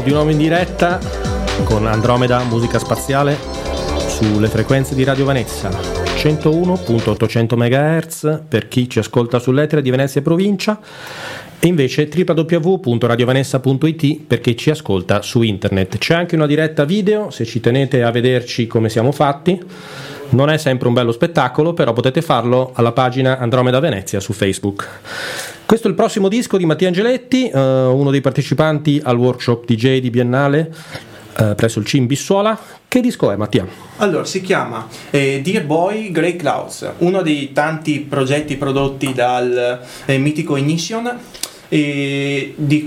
Di 0.04 0.12
nuovo 0.12 0.32
in 0.32 0.38
diretta 0.38 1.00
con 1.66 1.86
Andromeda 1.86 2.44
Musica 2.44 2.80
Spaziale 2.80 3.38
sulle 4.08 4.48
frequenze 4.48 4.96
di 4.96 5.04
Radio 5.04 5.26
Venezia 5.26 5.70
101.800 5.70 7.56
MHz 7.56 8.42
per 8.48 8.68
chi 8.68 8.90
ci 8.90 9.00
ascolta 9.00 9.40
sull'etere 9.40 9.82
di 9.82 9.90
Venezia 9.90 10.22
provincia 10.22 10.80
e 11.60 11.68
invece 11.68 12.10
www.radiovenessa.it 12.12 14.22
per 14.26 14.42
chi 14.42 14.58
ci 14.58 14.70
ascolta 14.70 15.22
su 15.22 15.42
internet. 15.42 15.98
C'è 15.98 16.16
anche 16.16 16.36
una 16.36 16.48
diretta 16.48 16.86
video 16.86 17.30
se 17.30 17.46
ci 17.46 17.60
tenete 17.60 18.02
a 18.02 18.10
vederci 18.10 18.68
come 18.68 18.90
siamo 18.90 19.12
fatti. 19.12 19.62
Non 20.30 20.50
è 20.50 20.58
sempre 20.58 20.88
un 20.88 20.94
bello 20.94 21.12
spettacolo, 21.12 21.74
però 21.74 21.94
potete 21.94 22.22
farlo 22.22 22.72
alla 22.74 22.94
pagina 22.94 23.38
Andromeda 23.38 23.80
Venezia 23.80 24.20
su 24.20 24.34
Facebook. 24.34 24.88
Questo 25.70 25.86
è 25.86 25.92
il 25.92 25.96
prossimo 25.96 26.30
disco 26.30 26.58
di 26.58 26.66
Mattia 26.66 26.88
Angeletti, 26.88 27.48
eh, 27.48 27.60
uno 27.60 28.10
dei 28.10 28.22
partecipanti 28.22 29.00
al 29.04 29.18
workshop 29.18 29.66
DJ 29.68 30.00
di 30.00 30.10
Biennale 30.10 30.74
eh, 31.38 31.54
presso 31.54 31.78
il 31.78 31.86
CIM 31.86 32.08
Bissuola. 32.08 32.58
Che 32.88 33.00
disco 33.02 33.30
è 33.30 33.36
Mattia? 33.36 33.68
Allora, 33.98 34.26
si 34.26 34.42
chiama 34.42 34.88
eh, 35.12 35.42
Dear 35.44 35.66
Boy 35.66 36.10
Grey 36.10 36.38
Clouds, 36.38 36.90
uno 36.98 37.22
dei 37.22 37.52
tanti 37.52 38.00
progetti 38.00 38.56
prodotti 38.56 39.14
dal 39.14 39.80
eh, 40.06 40.18
mitico 40.18 40.56
Ignition, 40.56 41.06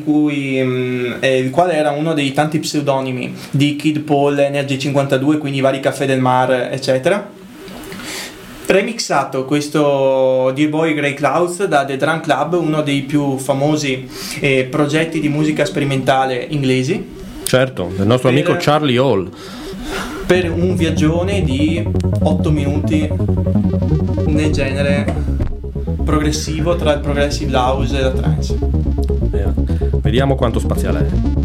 cui, 0.02 0.60
mm, 0.60 1.12
eh, 1.20 1.38
il 1.38 1.50
quale 1.50 1.74
era 1.74 1.92
uno 1.92 2.14
dei 2.14 2.32
tanti 2.32 2.58
pseudonimi 2.58 3.32
di 3.52 3.76
Kid 3.76 4.00
Paul, 4.00 4.40
Energy 4.40 4.76
52, 4.76 5.38
quindi 5.38 5.60
vari 5.60 5.78
caffè 5.78 6.04
del 6.04 6.18
mar, 6.18 6.50
eccetera. 6.72 7.41
Remixato 8.66 9.44
questo 9.44 10.50
Dear 10.54 10.68
Boy 10.70 10.94
Grey 10.94 11.14
Clouds 11.14 11.64
da 11.66 11.84
The 11.84 11.96
Drum 11.96 12.20
Club, 12.20 12.54
uno 12.54 12.80
dei 12.82 13.02
più 13.02 13.36
famosi 13.36 14.08
eh, 14.40 14.64
progetti 14.70 15.20
di 15.20 15.28
musica 15.28 15.64
sperimentale 15.64 16.46
inglesi 16.50 17.20
Certo, 17.44 17.90
del 17.94 18.06
nostro 18.06 18.30
Per- 18.30 18.38
amico 18.38 18.56
Charlie 18.58 18.98
Hall. 18.98 19.28
per 20.26 20.50
un 20.50 20.74
viaggione 20.74 21.42
di 21.42 21.86
8 22.22 22.50
minuti 22.50 23.06
nel 24.26 24.50
genere 24.52 25.12
progressivo 26.04 26.74
tra 26.76 26.92
il 26.94 27.00
progressive 27.00 27.54
house 27.54 27.98
e 27.98 28.00
la 28.00 28.10
trance. 28.10 28.58
Vediamo 30.00 30.34
quanto 30.34 30.58
spaziale 30.58 30.98
è. 31.00 31.41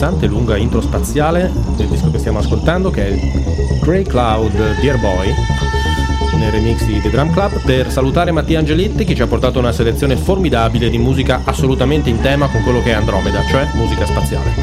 Interessante 0.00 0.28
lunga 0.28 0.56
intro 0.56 0.80
spaziale 0.80 1.52
del 1.76 1.86
disco 1.88 2.10
che 2.10 2.18
stiamo 2.18 2.38
ascoltando, 2.38 2.90
che 2.90 3.04
è 3.04 3.08
il 3.08 3.80
Grey 3.82 4.02
Cloud 4.02 4.80
Dear 4.80 4.98
Boy, 4.98 5.34
nel 6.38 6.50
remix 6.50 6.84
di 6.84 7.02
The 7.02 7.10
Drum 7.10 7.30
Club, 7.30 7.60
per 7.60 7.92
salutare 7.92 8.30
Mattia 8.30 8.60
Angeletti 8.60 9.04
che 9.04 9.14
ci 9.14 9.20
ha 9.20 9.26
portato 9.26 9.58
una 9.58 9.72
selezione 9.72 10.16
formidabile 10.16 10.88
di 10.88 10.96
musica 10.96 11.42
assolutamente 11.44 12.08
in 12.08 12.18
tema 12.22 12.48
con 12.48 12.62
quello 12.62 12.80
che 12.80 12.92
è 12.92 12.94
Andromeda, 12.94 13.44
cioè 13.44 13.68
musica 13.74 14.06
spaziale. 14.06 14.54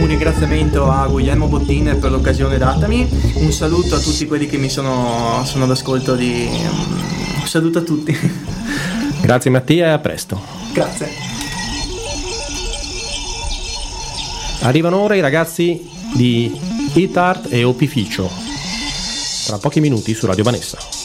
Un 0.00 0.06
ringraziamento 0.06 0.90
a 0.90 1.06
Guglielmo 1.08 1.46
Bottine 1.46 1.96
per 1.96 2.10
l'occasione 2.10 2.56
datami, 2.56 3.06
un 3.34 3.52
saluto 3.52 3.96
a 3.96 3.98
tutti 3.98 4.26
quelli 4.26 4.46
che 4.46 4.56
mi 4.56 4.70
sono, 4.70 5.42
sono 5.44 5.66
d'ascolto 5.66 6.14
di... 6.14 6.48
Un 7.38 7.46
saluto 7.46 7.80
a 7.80 7.82
tutti. 7.82 8.16
Grazie 9.20 9.50
Mattia 9.50 9.88
e 9.88 9.90
a 9.90 9.98
presto. 9.98 10.40
Grazie. 10.72 11.35
Arrivano 14.60 14.98
ora 14.98 15.14
i 15.14 15.20
ragazzi 15.20 15.88
di 16.14 16.52
Hit 16.94 17.16
Art 17.16 17.52
e 17.52 17.64
Opificio. 17.64 18.30
Tra 19.46 19.58
pochi 19.58 19.80
minuti 19.80 20.14
su 20.14 20.26
Radio 20.26 20.44
Vanessa. 20.44 20.95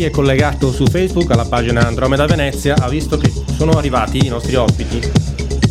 Chi 0.00 0.06
è 0.06 0.10
collegato 0.10 0.72
su 0.72 0.86
Facebook 0.86 1.30
alla 1.30 1.44
pagina 1.44 1.86
Andromeda 1.86 2.24
Venezia 2.24 2.74
ha 2.74 2.88
visto 2.88 3.18
che 3.18 3.30
sono 3.54 3.72
arrivati 3.72 4.24
i 4.24 4.28
nostri 4.28 4.54
ospiti. 4.54 4.98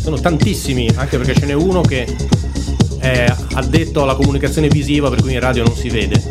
Sono 0.00 0.20
tantissimi, 0.20 0.88
anche 0.94 1.16
perché 1.16 1.34
ce 1.34 1.46
n'è 1.46 1.52
uno 1.52 1.80
che 1.80 2.06
è 2.98 3.34
addetto 3.54 4.04
alla 4.04 4.14
comunicazione 4.14 4.68
visiva, 4.68 5.10
per 5.10 5.20
cui 5.20 5.32
in 5.32 5.40
radio 5.40 5.64
non 5.64 5.74
si 5.74 5.88
vede. 5.88 6.22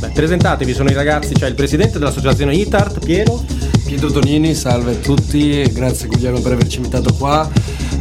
Beh, 0.00 0.08
presentatevi, 0.08 0.74
sono 0.74 0.90
i 0.90 0.94
ragazzi, 0.94 1.34
c'è 1.34 1.46
il 1.46 1.54
presidente 1.54 2.00
dell'associazione 2.00 2.56
ITART, 2.56 2.98
Piero. 2.98 3.44
Pietro 3.84 4.10
Tonini, 4.10 4.56
salve 4.56 4.94
a 4.94 4.96
tutti, 4.96 5.70
grazie 5.70 6.08
Guglielmo 6.08 6.40
per 6.40 6.50
averci 6.50 6.78
invitato 6.78 7.14
qua. 7.14 7.48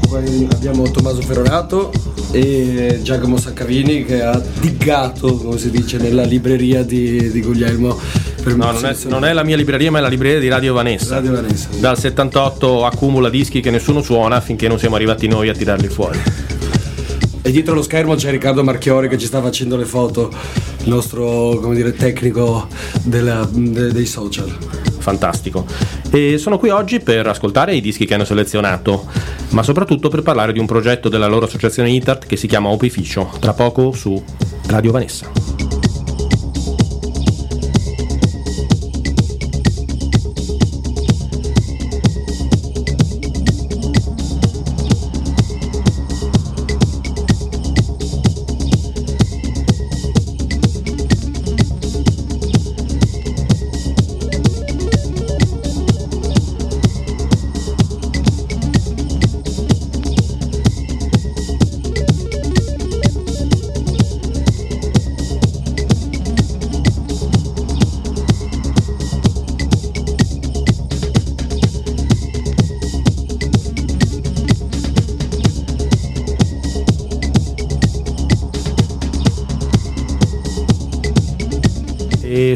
Poi 0.09 0.47
abbiamo 0.51 0.89
Tommaso 0.89 1.21
Ferronato 1.21 1.91
e 2.33 2.99
Giacomo 3.03 3.37
Saccavini 3.37 4.03
che 4.05 4.23
ha 4.23 4.41
diggato, 4.59 5.35
come 5.37 5.59
si 5.59 5.69
dice, 5.69 5.97
nella 5.97 6.23
libreria 6.23 6.83
di, 6.83 7.29
di 7.31 7.41
Guglielmo. 7.41 7.97
Per 8.43 8.55
No, 8.55 8.71
non 8.71 8.85
è, 8.85 8.95
non 9.07 9.23
è 9.23 9.33
la 9.33 9.43
mia 9.43 9.55
libreria, 9.55 9.91
ma 9.91 9.99
è 9.99 10.01
la 10.01 10.07
libreria 10.07 10.39
di 10.39 10.47
Radio 10.49 10.73
Vanessa. 10.73 11.15
Radio 11.15 11.33
Vanessa. 11.33 11.69
Dal 11.79 11.97
78 11.97 12.85
accumula 12.85 13.29
dischi 13.29 13.61
che 13.61 13.69
nessuno 13.69 14.01
suona 14.01 14.41
finché 14.41 14.67
non 14.67 14.79
siamo 14.79 14.95
arrivati 14.95 15.27
noi 15.27 15.47
a 15.47 15.53
tirarli 15.53 15.87
fuori. 15.87 16.19
E 17.45 17.51
dietro 17.51 17.75
lo 17.75 17.83
schermo 17.83 18.15
c'è 18.15 18.31
Riccardo 18.31 18.63
Marchiori 18.63 19.07
che 19.07 19.17
ci 19.17 19.27
sta 19.27 19.41
facendo 19.41 19.75
le 19.75 19.85
foto, 19.85 20.31
il 20.83 20.89
nostro 20.89 21.59
come 21.61 21.75
dire, 21.75 21.93
tecnico 21.93 22.67
della- 23.03 23.47
de- 23.49 23.91
dei 23.91 24.05
social. 24.05 24.51
Fantastico. 24.97 25.65
E 26.09 26.37
sono 26.37 26.57
qui 26.57 26.69
oggi 26.69 26.99
per 26.99 27.27
ascoltare 27.27 27.75
i 27.75 27.81
dischi 27.81 28.05
che 28.05 28.13
hanno 28.13 28.23
selezionato, 28.23 29.05
ma 29.53 29.63
soprattutto 29.63 30.09
per 30.09 30.21
parlare 30.21 30.51
di 30.51 30.59
un 30.59 30.65
progetto 30.65 31.09
della 31.09 31.27
loro 31.27 31.45
associazione 31.45 31.91
ITART 31.91 32.25
che 32.25 32.37
si 32.37 32.47
chiama 32.47 32.69
Opificio, 32.69 33.31
tra 33.39 33.53
poco 33.53 33.91
su 33.91 34.21
Radio 34.67 34.91
Vanessa. 34.91 35.62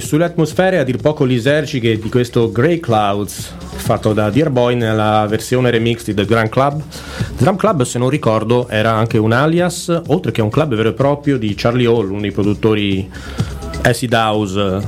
Sulle 0.07 0.23
atmosfere 0.23 0.79
a 0.79 0.85
dir 0.85 0.95
poco 0.95 1.25
lisergiche 1.25 1.99
di 1.99 2.07
questo 2.07 2.49
Grey 2.49 2.79
Clouds 2.79 3.53
fatto 3.59 4.13
da 4.13 4.29
Dear 4.29 4.49
Boy 4.49 4.75
nella 4.75 5.25
versione 5.27 5.69
remix 5.69 6.05
di 6.05 6.13
The 6.13 6.23
Drum 6.23 6.47
Club. 6.47 6.81
The 7.35 7.43
Drum 7.43 7.57
Club, 7.57 7.83
se 7.83 7.99
non 7.99 8.09
ricordo, 8.09 8.69
era 8.69 8.93
anche 8.93 9.17
un 9.17 9.33
alias, 9.33 10.01
oltre 10.07 10.31
che 10.31 10.41
un 10.41 10.49
club 10.49 10.75
vero 10.75 10.89
e 10.89 10.93
proprio 10.93 11.37
di 11.37 11.53
Charlie 11.57 11.87
Hall, 11.87 12.09
uno 12.09 12.21
dei 12.21 12.31
produttori 12.31 13.09
acid 13.81 14.13
house 14.13 14.79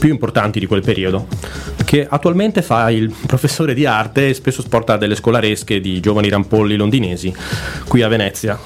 più 0.00 0.10
importanti 0.10 0.58
di 0.58 0.66
quel 0.66 0.82
periodo, 0.82 1.28
che 1.84 2.04
attualmente 2.04 2.60
fa 2.60 2.90
il 2.90 3.14
professore 3.24 3.72
di 3.72 3.86
arte 3.86 4.30
e 4.30 4.34
spesso 4.34 4.62
sporta 4.62 4.96
delle 4.96 5.14
scolaresche 5.14 5.80
di 5.80 6.00
giovani 6.00 6.28
rampolli 6.28 6.74
londinesi 6.74 7.32
qui 7.86 8.02
a 8.02 8.08
Venezia. 8.08 8.58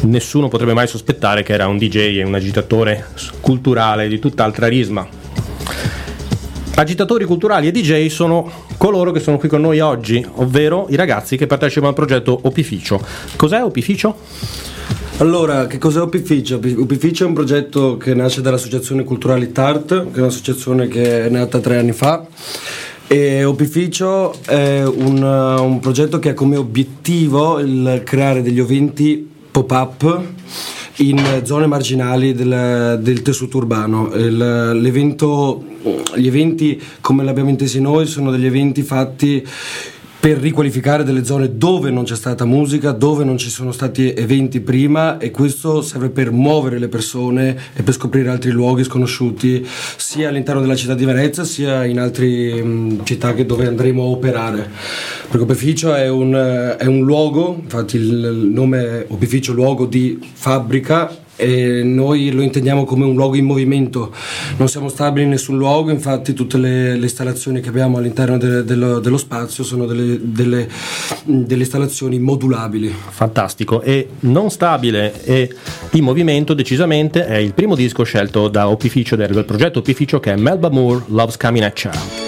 Nessuno 0.00 0.48
potrebbe 0.48 0.72
mai 0.72 0.86
sospettare 0.86 1.42
che 1.42 1.52
era 1.52 1.66
un 1.66 1.76
DJ 1.76 2.20
e 2.20 2.24
un 2.24 2.34
agitatore 2.34 3.08
culturale 3.40 4.08
di 4.08 4.18
tutt'altra 4.18 4.66
risma. 4.66 5.24
Agitatori 6.78 7.24
culturali 7.24 7.68
e 7.68 7.70
DJ 7.70 8.08
sono 8.08 8.50
coloro 8.76 9.10
che 9.10 9.18
sono 9.18 9.38
qui 9.38 9.48
con 9.48 9.62
noi 9.62 9.80
oggi, 9.80 10.22
ovvero 10.34 10.86
i 10.90 10.94
ragazzi 10.94 11.38
che 11.38 11.46
partecipano 11.46 11.88
al 11.88 11.94
progetto 11.94 12.38
Opificio. 12.42 13.00
Cos'è 13.34 13.62
Opificio? 13.62 14.14
Allora, 15.16 15.66
che 15.68 15.78
cos'è 15.78 16.02
Opificio? 16.02 16.56
Opi- 16.56 16.76
Opificio 16.76 17.24
è 17.24 17.28
un 17.28 17.32
progetto 17.32 17.96
che 17.96 18.12
nasce 18.12 18.42
dall'Associazione 18.42 19.04
Culturali 19.04 19.52
TART, 19.52 20.10
che 20.12 20.18
è 20.18 20.20
un'associazione 20.20 20.86
che 20.86 21.24
è 21.24 21.28
nata 21.30 21.60
tre 21.60 21.78
anni 21.78 21.92
fa. 21.92 22.26
E 23.06 23.42
Opificio 23.44 24.34
è 24.44 24.84
un, 24.84 25.22
un 25.22 25.80
progetto 25.80 26.18
che 26.18 26.28
ha 26.30 26.34
come 26.34 26.56
obiettivo 26.56 27.58
il 27.58 28.02
creare 28.04 28.42
degli 28.42 28.60
eventi 28.60 29.26
pop-up 29.50 30.24
in 30.98 31.42
zone 31.44 31.66
marginali 31.66 32.32
del, 32.34 32.98
del 33.00 33.22
tessuto 33.22 33.58
urbano. 33.58 34.12
Il- 34.14 34.78
gli 36.14 36.26
eventi, 36.26 36.80
come 37.00 37.22
l'abbiamo 37.24 37.50
intesi 37.50 37.80
noi, 37.80 38.06
sono 38.06 38.30
degli 38.30 38.46
eventi 38.46 38.82
fatti 38.82 39.46
per 40.18 40.38
riqualificare 40.38 41.04
delle 41.04 41.24
zone 41.24 41.56
dove 41.56 41.90
non 41.90 42.04
c'è 42.04 42.16
stata 42.16 42.44
musica, 42.44 42.92
dove 42.92 43.24
non 43.24 43.38
ci 43.38 43.50
sono 43.50 43.70
stati 43.70 44.12
eventi 44.12 44.60
prima 44.60 45.18
e 45.18 45.30
questo 45.30 45.82
serve 45.82 46.10
per 46.10 46.30
muovere 46.30 46.78
le 46.78 46.88
persone 46.88 47.56
e 47.74 47.82
per 47.82 47.94
scoprire 47.94 48.30
altri 48.30 48.50
luoghi 48.50 48.84
sconosciuti 48.84 49.66
sia 49.96 50.28
all'interno 50.28 50.60
della 50.60 50.74
città 50.74 50.94
di 50.94 51.04
Venezia 51.04 51.44
sia 51.44 51.84
in 51.84 51.98
altre 51.98 53.00
città 53.04 53.34
che- 53.34 53.46
dove 53.46 53.66
andremo 53.66 54.02
a 54.02 54.06
operare. 54.06 54.70
Perché 55.28 55.44
Opificio 55.44 55.94
è 55.94 56.08
un, 56.08 56.76
è 56.78 56.86
un 56.86 57.00
luogo, 57.04 57.58
infatti 57.60 57.96
il 57.96 58.50
nome 58.52 58.78
è 58.78 59.04
Opificio 59.08 59.52
luogo 59.52 59.86
di 59.86 60.18
fabbrica 60.32 61.24
e 61.36 61.82
noi 61.84 62.30
lo 62.32 62.42
intendiamo 62.42 62.84
come 62.84 63.04
un 63.04 63.14
luogo 63.14 63.36
in 63.36 63.44
movimento, 63.44 64.12
non 64.56 64.68
siamo 64.68 64.88
stabili 64.88 65.24
in 65.24 65.30
nessun 65.30 65.56
luogo, 65.56 65.90
infatti 65.90 66.32
tutte 66.32 66.58
le, 66.58 66.96
le 66.96 67.02
installazioni 67.04 67.60
che 67.60 67.68
abbiamo 67.68 67.98
all'interno 67.98 68.38
de- 68.38 68.64
dello, 68.64 68.98
dello 68.98 69.18
spazio 69.18 69.62
sono 69.64 69.86
delle, 69.86 70.18
delle- 70.22 70.68
delle 71.24 71.62
installazioni 71.62 72.18
modulabili. 72.18 72.92
Fantastico. 73.10 73.82
E 73.82 74.08
non 74.20 74.50
stabile 74.50 75.22
e 75.24 75.54
in 75.92 76.04
movimento 76.04 76.54
decisamente 76.54 77.26
è 77.26 77.36
il 77.36 77.54
primo 77.54 77.74
disco 77.74 78.02
scelto 78.02 78.48
da 78.48 78.68
Opificio, 78.68 79.16
del 79.16 79.34
del 79.36 79.44
progetto 79.44 79.80
Opificio 79.80 80.18
che 80.18 80.32
è 80.32 80.36
Melba 80.36 80.70
Moore 80.70 81.04
Loves 81.08 81.36
Coming 81.36 81.64
at 81.64 81.78
Ya. 81.78 82.25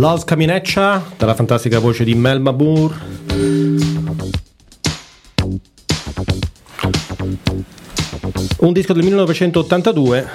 Los 0.00 0.24
Camineccia, 0.24 1.12
dalla 1.18 1.34
fantastica 1.34 1.78
voce 1.78 2.04
di 2.04 2.14
Melba 2.14 2.52
Moore. 2.52 2.94
Un 8.60 8.72
disco 8.72 8.94
del 8.94 9.02
1982 9.02 10.26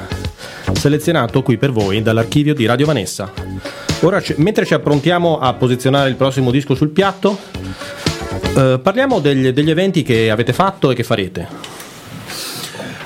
selezionato 0.74 1.42
qui 1.42 1.58
per 1.58 1.72
voi 1.72 2.04
dall'archivio 2.04 2.54
di 2.54 2.68
Radio 2.68 2.86
Vanessa. 2.86 3.34
Ora, 4.02 4.22
mentre 4.36 4.68
ci 4.68 4.76
approntiamo 4.76 5.40
a 5.40 5.56
posizionare 5.56 6.10
il 6.10 6.16
prossimo 6.16 6.52
disco 6.52 6.76
sul 6.76 6.90
piatto, 6.90 7.36
eh, 8.56 8.80
parliamo 8.80 9.20
degli, 9.20 9.50
degli 9.50 9.72
eventi 9.72 10.04
che 10.04 10.30
avete 10.30 10.54
fatto 10.54 10.92
e 10.92 10.94
che 10.94 11.04
farete. 11.04 11.48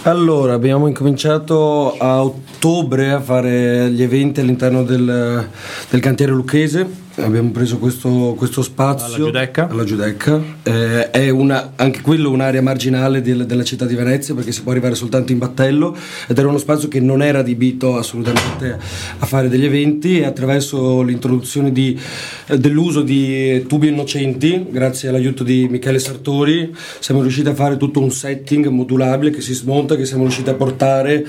Allora, 0.03 0.53
abbiamo 0.53 0.88
incominciato 0.88 1.97
a 1.97 2.24
ottobre 2.24 3.12
a 3.12 3.22
fare 3.22 3.89
gli 3.91 4.01
eventi 4.01 4.39
all'interno 4.39 4.84
del, 4.84 5.47
del 5.92 6.02
cantiere 6.02 6.32
lucchese. 6.32 7.09
Abbiamo 7.22 7.51
preso 7.51 7.78
questo, 7.80 8.34
questo 8.38 8.61
spazio 8.61 9.07
Alla 9.07 9.15
Giudecca. 9.17 9.67
alla 9.70 9.84
Giudecca. 9.84 10.41
Eh, 10.63 11.09
è 11.11 11.30
una- 11.30 11.74
anche 11.76 12.01
quello 12.01 12.30
un'area 12.32 12.61
marginale 12.61 13.22
del- 13.22 13.45
della 13.45 13.63
città 13.63 13.86
di 13.86 13.93
Venezia 13.95 14.34
perché 14.34 14.51
si 14.51 14.61
può 14.63 14.72
arrivare 14.72 14.95
soltanto 14.95 15.32
in 15.32 15.38
battello 15.38 15.95
ed 16.28 16.38
era 16.38 16.47
uno 16.47 16.57
spazio 16.57 16.88
che 16.88 16.99
non 16.99 17.22
era 17.22 17.39
adibito 17.39 17.97
assolutamente 17.97 18.78
a 19.20 19.26
fare 19.26 19.49
degli 19.49 19.65
eventi 19.65 20.20
e 20.20 20.26
attraverso 20.26 21.01
l'introduzione 21.01 21.72
di- 21.72 21.99
eh, 22.47 22.57
dell'uso 22.57 23.01
di 23.01 23.65
tubi 23.67 23.89
innocenti, 23.89 24.65
grazie 24.70 25.09
all'aiuto 25.09 25.43
di 25.43 25.67
Michele 25.70 25.99
Sartori, 25.99 26.74
siamo 26.99 27.22
riusciti 27.22 27.49
a 27.49 27.53
fare 27.53 27.76
tutto 27.78 27.99
un 27.99 28.11
setting 28.11 28.67
modulabile 28.67 29.32
che 29.32 29.41
si 29.41 29.53
smonta, 29.53 29.95
che 29.95 30.05
siamo 30.05 30.24
riusciti 30.24 30.49
a 30.49 30.53
portare 30.53 31.26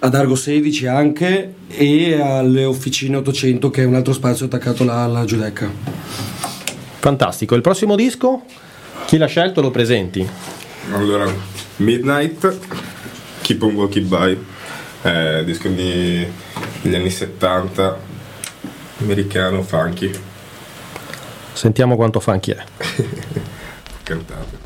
ad 0.00 0.14
Argo 0.14 0.34
16 0.34 0.86
anche 0.86 1.54
e 1.68 2.20
alle 2.20 2.64
officine 2.64 3.16
800 3.16 3.70
che 3.70 3.82
è 3.82 3.84
un 3.84 3.94
altro 3.94 4.12
spazio 4.12 4.46
attaccato 4.46 4.84
là 4.84 5.04
alla 5.04 5.18
Giudecca. 5.20 5.29
Fantastico. 6.98 7.54
Il 7.54 7.62
prossimo 7.62 7.96
disco? 7.96 8.42
Chi 9.06 9.16
l'ha 9.16 9.26
scelto 9.26 9.60
lo 9.60 9.70
presenti. 9.70 10.28
Allora, 10.92 11.30
Midnight, 11.76 12.58
Keep 13.42 13.62
on 13.62 13.74
Walking 13.74 14.06
By, 14.06 14.44
eh, 15.02 15.42
disco 15.44 15.68
di- 15.68 16.26
degli 16.82 16.94
anni 16.94 17.10
70, 17.10 17.98
americano, 19.00 19.62
funky, 19.62 20.10
Sentiamo 21.52 21.96
quanto 21.96 22.20
funky 22.20 22.52
è. 22.52 22.64
cantato. 24.02 24.59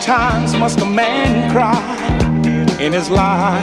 Times 0.00 0.56
must 0.56 0.80
a 0.80 0.86
man 0.86 1.50
cry 1.52 1.78
in 2.80 2.92
his 2.92 3.10
life, 3.10 3.62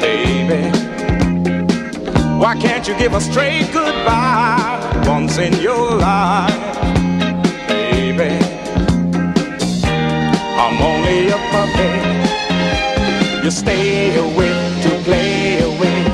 baby? 0.00 0.70
Why 2.38 2.56
can't 2.60 2.86
you 2.86 2.96
give 2.96 3.14
a 3.14 3.20
straight 3.20 3.68
goodbye 3.72 5.04
once 5.06 5.38
in 5.38 5.52
your 5.54 5.90
life, 5.96 6.78
baby? 7.66 8.38
I'm 10.56 10.80
only 10.80 11.28
a 11.30 11.38
puppet. 11.50 13.44
You 13.44 13.50
stay 13.50 14.20
with 14.36 14.82
to 14.84 14.90
play 15.04 15.78
with. 15.80 16.07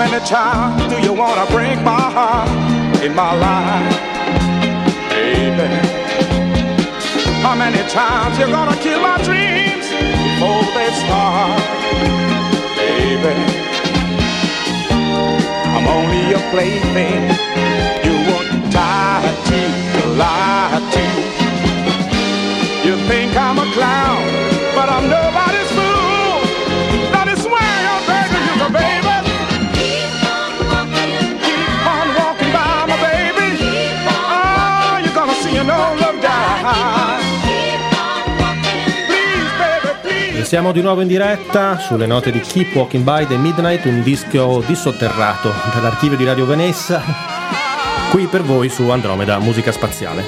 Many 0.00 0.24
times 0.24 0.80
do 0.90 0.98
you 1.06 1.12
wanna 1.12 1.44
break 1.50 1.78
my 1.82 2.04
heart 2.16 2.48
in 3.04 3.14
my 3.14 3.32
life, 3.46 3.96
baby? 5.12 5.68
How 7.44 7.54
many 7.54 7.82
times 7.90 8.38
you 8.38 8.46
gonna 8.46 8.78
kill 8.86 9.00
my 9.10 9.18
dreams 9.28 9.86
before 10.24 10.64
they 10.76 10.88
start, 11.02 11.60
baby? 12.80 13.36
I'm 15.74 15.86
only 15.98 16.24
a 16.32 16.40
plaything 16.52 17.22
you 18.06 18.14
won't 18.28 18.72
tie 18.72 19.30
to, 19.48 19.60
lie 20.22 20.80
to. 20.94 21.04
You 22.86 22.94
think 23.10 23.36
I'm 23.36 23.58
a 23.58 23.68
clown, 23.76 24.24
but 24.74 24.88
I'm 24.88 25.10
nobody's 25.10 25.29
Siamo 40.50 40.72
di 40.72 40.82
nuovo 40.82 41.00
in 41.00 41.06
diretta 41.06 41.78
sulle 41.78 42.06
note 42.06 42.32
di 42.32 42.40
Keep 42.40 42.74
Walking 42.74 43.04
By 43.04 43.24
The 43.24 43.36
Midnight, 43.36 43.84
un 43.84 44.02
disco 44.02 44.64
dissotterrato 44.66 45.52
dall'archivio 45.72 46.16
di 46.16 46.24
Radio 46.24 46.44
Venessa, 46.44 47.00
qui 48.10 48.26
per 48.26 48.42
voi 48.42 48.68
su 48.68 48.88
Andromeda 48.88 49.38
Musica 49.38 49.70
Spaziale. 49.70 50.24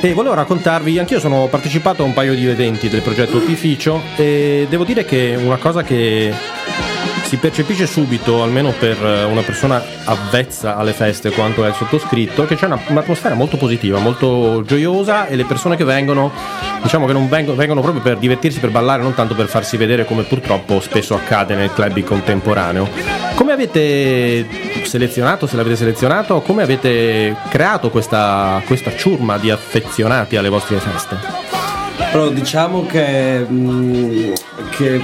E 0.00 0.12
volevo 0.12 0.34
raccontarvi, 0.34 0.98
anch'io 1.00 1.18
sono 1.18 1.48
partecipato 1.50 2.02
a 2.02 2.06
un 2.06 2.12
paio 2.12 2.34
di 2.34 2.46
eventi 2.46 2.88
del 2.88 3.02
progetto 3.02 3.38
Opificio 3.38 4.00
e 4.14 4.66
devo 4.68 4.84
dire 4.84 5.04
che 5.04 5.34
una 5.36 5.56
cosa 5.56 5.82
che 5.82 6.32
si 7.24 7.36
percepisce 7.36 7.86
subito, 7.86 8.42
almeno 8.42 8.72
per 8.78 9.02
eh, 9.04 9.24
una 9.24 9.40
persona 9.40 9.82
avvezza 10.04 10.76
alle 10.76 10.92
feste 10.92 11.30
quanto 11.30 11.64
è 11.64 11.68
il 11.68 11.74
sottoscritto, 11.74 12.44
che 12.46 12.54
c'è 12.56 12.66
una- 12.66 12.78
un'atmosfera 12.86 13.34
molto 13.34 13.56
positiva, 13.56 13.98
molto 13.98 14.62
gioiosa 14.66 15.26
e 15.26 15.34
le 15.36 15.44
persone 15.44 15.76
che 15.76 15.84
vengono, 15.84 16.30
diciamo 16.82 17.06
che 17.06 17.12
non 17.12 17.28
vengono, 17.28 17.56
vengono 17.56 17.80
proprio 17.80 18.02
per 18.02 18.18
divertirsi, 18.18 18.60
per 18.60 18.70
ballare, 18.70 19.02
non 19.02 19.14
tanto 19.14 19.34
per 19.34 19.46
farsi 19.46 19.76
vedere 19.76 20.04
come 20.04 20.22
purtroppo 20.22 20.80
spesso 20.80 21.14
accade 21.14 21.54
nel 21.54 21.72
club 21.72 22.00
contemporaneo. 22.02 22.88
Come 23.34 23.52
avete 23.52 24.46
selezionato, 24.84 25.46
se 25.46 25.56
l'avete 25.56 25.76
selezionato, 25.76 26.40
come 26.42 26.62
avete 26.62 27.34
creato 27.48 27.90
questa, 27.90 28.62
questa 28.66 28.94
ciurma 28.94 29.38
di 29.38 29.50
affezionati 29.50 30.36
alle 30.36 30.48
vostre 30.50 30.78
feste? 30.78 31.16
Allora, 32.14 32.30
diciamo 32.30 32.86
che, 32.86 33.40
mh, 33.40 34.32
che 34.70 35.00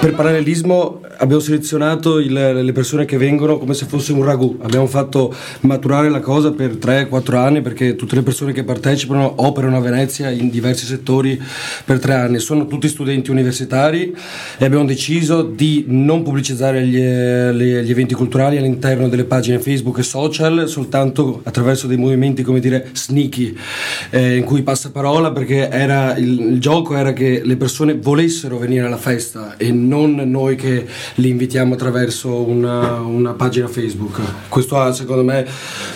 per 0.00 0.12
parallelismo 0.12 1.02
abbiamo 1.20 1.40
selezionato 1.40 2.18
il- 2.18 2.32
le 2.32 2.72
persone 2.72 3.04
che 3.04 3.16
vengono 3.16 3.58
come 3.58 3.74
se 3.74 3.86
fosse 3.86 4.12
un 4.12 4.24
ragù. 4.24 4.56
Abbiamo 4.62 4.86
fatto 4.86 5.34
maturare 5.60 6.08
la 6.08 6.20
cosa 6.20 6.52
per 6.52 6.76
3-4 6.76 7.36
anni 7.38 7.60
perché 7.60 7.96
tutte 7.96 8.14
le 8.14 8.22
persone 8.22 8.52
che 8.52 8.62
partecipano 8.64 9.34
operano 9.36 9.76
a 9.76 9.80
Venezia 9.80 10.30
in 10.30 10.48
diversi 10.48 10.84
settori 10.86 11.40
per 11.84 11.98
3 11.98 12.14
anni. 12.14 12.38
Sono 12.38 12.66
tutti 12.66 12.88
studenti 12.88 13.30
universitari 13.30 14.14
e 14.58 14.64
abbiamo 14.64 14.84
deciso 14.84 15.42
di 15.42 15.84
non 15.88 16.22
pubblicizzare 16.22 16.84
gli, 16.86 16.98
le- 16.98 17.84
gli 17.84 17.90
eventi 17.90 18.14
culturali 18.14 18.56
all'interno 18.56 19.08
delle 19.08 19.24
pagine 19.24 19.58
Facebook 19.58 19.98
e 19.98 20.02
social, 20.04 20.68
soltanto 20.68 21.40
attraverso 21.44 21.86
dei 21.88 21.96
movimenti, 21.96 22.42
come 22.42 22.60
dire, 22.60 22.88
sneaky, 22.92 23.56
eh, 24.10 24.36
in 24.36 24.44
cui 24.44 24.62
passa 24.62 24.90
parola 24.90 25.32
perché 25.32 25.68
era 25.68 26.16
il, 26.16 26.47
il 26.48 26.60
gioco 26.60 26.96
era 26.96 27.12
che 27.12 27.42
le 27.44 27.56
persone 27.56 27.94
volessero 27.94 28.58
venire 28.58 28.86
alla 28.86 28.96
festa 28.96 29.56
e 29.56 29.70
non 29.70 30.14
noi 30.14 30.56
che 30.56 30.86
li 31.16 31.28
invitiamo 31.28 31.74
attraverso 31.74 32.42
una, 32.42 33.00
una 33.00 33.32
pagina 33.32 33.68
Facebook. 33.68 34.20
Questo 34.48 34.78
ha 34.78 34.92
secondo 34.92 35.22
me, 35.22 35.46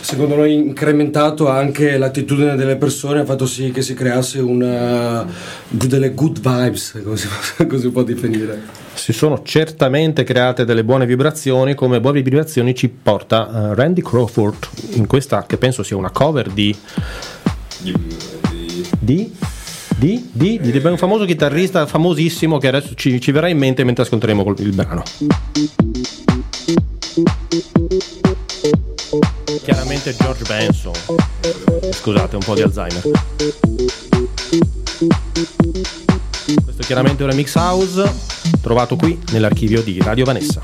secondo 0.00 0.36
noi, 0.36 0.54
incrementato 0.54 1.48
anche 1.48 1.96
l'attitudine 1.96 2.56
delle 2.56 2.76
persone, 2.76 3.20
ha 3.20 3.24
fatto 3.24 3.46
sì 3.46 3.70
che 3.70 3.82
si 3.82 3.94
creasse 3.94 4.38
una, 4.40 5.26
delle 5.68 6.14
good 6.14 6.40
vibes, 6.40 7.00
come 7.02 7.16
si, 7.16 7.28
come 7.66 7.78
si 7.78 7.90
può 7.90 8.02
definire. 8.02 8.62
si 8.94 9.12
sono 9.12 9.42
certamente 9.42 10.24
create 10.24 10.64
delle 10.64 10.84
buone 10.84 11.06
vibrazioni, 11.06 11.74
come 11.74 12.00
buone 12.00 12.22
vibrazioni 12.22 12.74
ci 12.74 12.88
porta 12.88 13.70
eh, 13.70 13.74
Randy 13.74 14.02
Crawford 14.02 14.68
in 14.92 15.06
questa 15.06 15.44
che 15.46 15.56
penso 15.56 15.82
sia 15.82 15.96
una 15.96 16.10
cover 16.10 16.50
di 16.50 16.76
Di, 17.78 17.94
di- 18.98 19.32
di 20.02 20.30
di, 20.32 20.58
di, 20.58 20.80
un 20.82 20.96
famoso 20.96 21.24
chitarrista 21.24 21.86
famosissimo 21.86 22.58
che 22.58 22.66
adesso 22.66 22.94
ci, 22.96 23.20
ci 23.20 23.30
verrà 23.30 23.46
in 23.46 23.56
mente 23.56 23.84
mentre 23.84 24.02
ascolteremo 24.02 24.42
col- 24.42 24.58
il 24.58 24.74
brano. 24.74 25.04
Chiaramente 29.62 30.16
George 30.16 30.42
Benson. 30.44 30.92
Scusate, 31.92 32.34
un 32.34 32.42
po' 32.44 32.54
di 32.54 32.62
Alzheimer. 32.62 33.02
Questo 36.64 36.82
è 36.82 36.84
chiaramente 36.84 37.22
un 37.22 37.30
remix 37.30 37.54
house 37.54 38.12
trovato 38.60 38.96
qui 38.96 39.16
nell'archivio 39.30 39.82
di 39.82 40.00
Radio 40.02 40.24
Vanessa. 40.24 40.62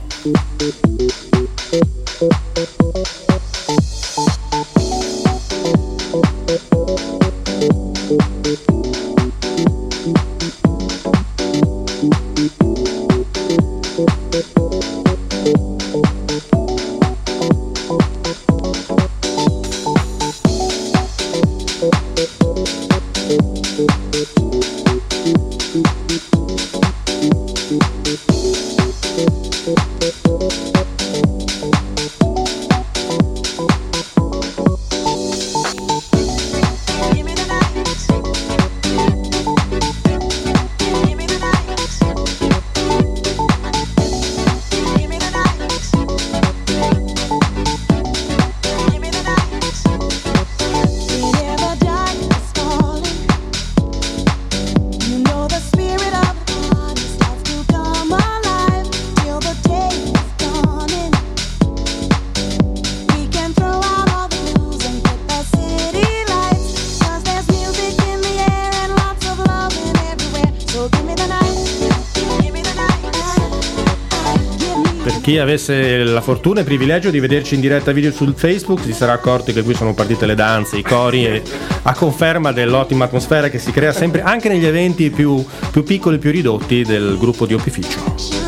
Per 75.02 75.20
chi 75.20 75.38
avesse 75.38 76.04
la 76.04 76.20
fortuna 76.20 76.58
e 76.58 76.60
il 76.60 76.66
privilegio 76.66 77.10
di 77.10 77.20
vederci 77.20 77.54
in 77.54 77.60
diretta 77.60 77.92
video 77.92 78.12
sul 78.12 78.34
Facebook 78.36 78.82
si 78.82 78.92
sarà 78.92 79.12
accorto 79.12 79.52
che 79.52 79.62
qui 79.62 79.74
sono 79.74 79.94
partite 79.94 80.26
le 80.26 80.34
danze, 80.34 80.76
i 80.76 80.82
cori 80.82 81.24
e 81.24 81.42
a 81.82 81.94
conferma 81.94 82.52
dell'ottima 82.52 83.04
atmosfera 83.04 83.48
che 83.48 83.58
si 83.58 83.70
crea 83.70 83.92
sempre 83.92 84.22
anche 84.22 84.48
negli 84.48 84.66
eventi 84.66 85.10
più, 85.10 85.44
più 85.70 85.82
piccoli 85.82 86.16
e 86.16 86.18
più 86.18 86.30
ridotti 86.30 86.82
del 86.82 87.16
gruppo 87.18 87.46
di 87.46 87.54
opificio. 87.54 88.47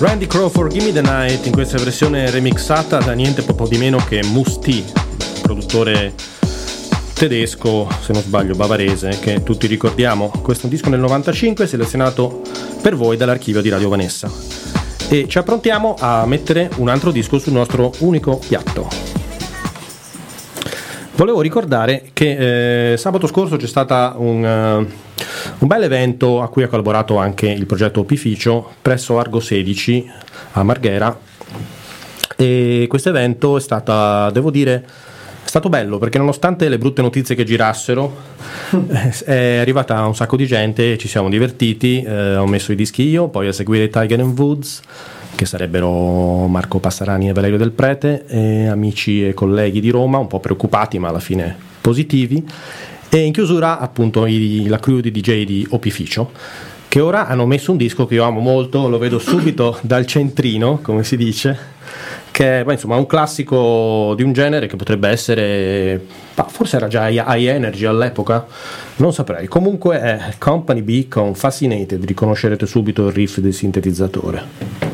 Randy 0.00 0.28
Crawford, 0.28 0.70
Gimme 0.70 0.92
the 0.92 1.00
Night, 1.00 1.46
in 1.46 1.52
questa 1.52 1.76
versione 1.76 2.30
remixata 2.30 2.98
da 2.98 3.14
niente 3.14 3.42
poco 3.42 3.66
di 3.66 3.78
meno 3.78 3.98
che 3.98 4.22
Musti, 4.22 4.84
produttore 5.42 6.14
tedesco, 7.14 7.88
se 8.00 8.12
non 8.12 8.22
sbaglio 8.22 8.54
bavarese, 8.54 9.18
che 9.20 9.42
tutti 9.42 9.66
ricordiamo. 9.66 10.30
Questo 10.40 10.62
è 10.62 10.64
un 10.66 10.70
disco 10.70 10.88
del 10.88 11.00
95 11.00 11.66
selezionato 11.66 12.42
per 12.80 12.94
voi 12.94 13.16
dall'archivio 13.16 13.60
di 13.60 13.70
Radio 13.70 13.88
Vanessa. 13.88 14.30
E 15.08 15.26
ci 15.26 15.38
approntiamo 15.38 15.96
a 15.98 16.24
mettere 16.26 16.70
un 16.76 16.88
altro 16.88 17.10
disco 17.10 17.40
sul 17.40 17.54
nostro 17.54 17.92
unico 17.98 18.38
piatto. 18.38 18.88
Volevo 21.16 21.40
ricordare 21.40 22.10
che 22.12 22.92
eh, 22.92 22.96
sabato 22.96 23.26
scorso 23.26 23.56
c'è 23.56 23.66
stato 23.66 24.14
un, 24.20 24.44
eh, 24.44 25.07
un 25.58 25.68
bel 25.68 25.82
evento 25.82 26.42
a 26.42 26.48
cui 26.48 26.62
ha 26.62 26.68
collaborato 26.68 27.16
anche 27.16 27.48
il 27.48 27.66
progetto 27.66 28.00
Opificio 28.00 28.74
presso 28.80 29.18
Argo 29.18 29.40
16 29.40 30.10
a 30.52 30.62
Marghera. 30.62 31.18
E 32.36 32.86
questo 32.88 33.08
evento 33.08 33.56
è 33.56 33.60
stato, 33.60 34.30
devo 34.30 34.50
dire, 34.50 34.84
è 35.44 35.48
stato 35.48 35.68
bello 35.68 35.98
perché 35.98 36.18
nonostante 36.18 36.68
le 36.68 36.78
brutte 36.78 37.02
notizie 37.02 37.34
che 37.34 37.44
girassero 37.44 38.16
è 39.24 39.56
arrivata 39.56 40.06
un 40.06 40.14
sacco 40.14 40.36
di 40.36 40.46
gente, 40.46 40.96
ci 40.98 41.08
siamo 41.08 41.28
divertiti, 41.28 42.02
eh, 42.02 42.36
ho 42.36 42.46
messo 42.46 42.70
i 42.70 42.76
dischi 42.76 43.08
io, 43.08 43.28
poi 43.28 43.48
a 43.48 43.52
seguire 43.52 43.88
Tiger 43.88 44.20
and 44.20 44.38
Woods 44.38 44.82
che 45.34 45.46
sarebbero 45.46 46.48
Marco 46.48 46.80
Passarani 46.80 47.28
e 47.28 47.32
Valerio 47.32 47.58
Del 47.58 47.70
Prete, 47.70 48.24
e 48.26 48.66
amici 48.66 49.24
e 49.24 49.34
colleghi 49.34 49.78
di 49.78 49.88
Roma, 49.88 50.18
un 50.18 50.26
po' 50.26 50.40
preoccupati 50.40 50.98
ma 50.98 51.08
alla 51.08 51.20
fine 51.20 51.56
positivi, 51.80 52.44
e 53.10 53.18
in 53.18 53.32
chiusura 53.32 53.78
appunto 53.78 54.26
i- 54.26 54.66
la 54.68 54.78
crew 54.78 55.00
di 55.00 55.10
DJ 55.10 55.44
di 55.44 55.66
Opificio. 55.70 56.30
che 56.88 57.00
ora 57.00 57.26
hanno 57.26 57.44
messo 57.44 57.70
un 57.70 57.76
disco 57.76 58.06
che 58.06 58.14
io 58.14 58.24
amo 58.24 58.40
molto, 58.40 58.88
lo 58.88 58.96
vedo 58.96 59.18
subito 59.18 59.76
dal 59.82 60.06
centrino, 60.06 60.78
come 60.80 61.04
si 61.04 61.18
dice, 61.18 61.54
che 62.30 62.60
è 62.60 62.64
beh, 62.64 62.72
insomma 62.72 62.96
un 62.96 63.04
classico 63.04 64.14
di 64.16 64.22
un 64.22 64.32
genere 64.32 64.66
che 64.66 64.76
potrebbe 64.76 65.06
essere, 65.10 66.02
forse 66.46 66.76
era 66.76 66.88
già 66.88 67.06
high 67.08 67.46
energy 67.46 67.84
all'epoca, 67.84 68.46
non 68.96 69.12
saprei. 69.12 69.48
Comunque 69.48 70.00
è 70.00 70.32
Company 70.38 70.80
B 70.80 71.08
con 71.08 71.34
Fascinated, 71.34 72.02
riconoscerete 72.06 72.64
subito 72.64 73.06
il 73.08 73.12
riff 73.12 73.36
del 73.36 73.52
sintetizzatore. 73.52 74.87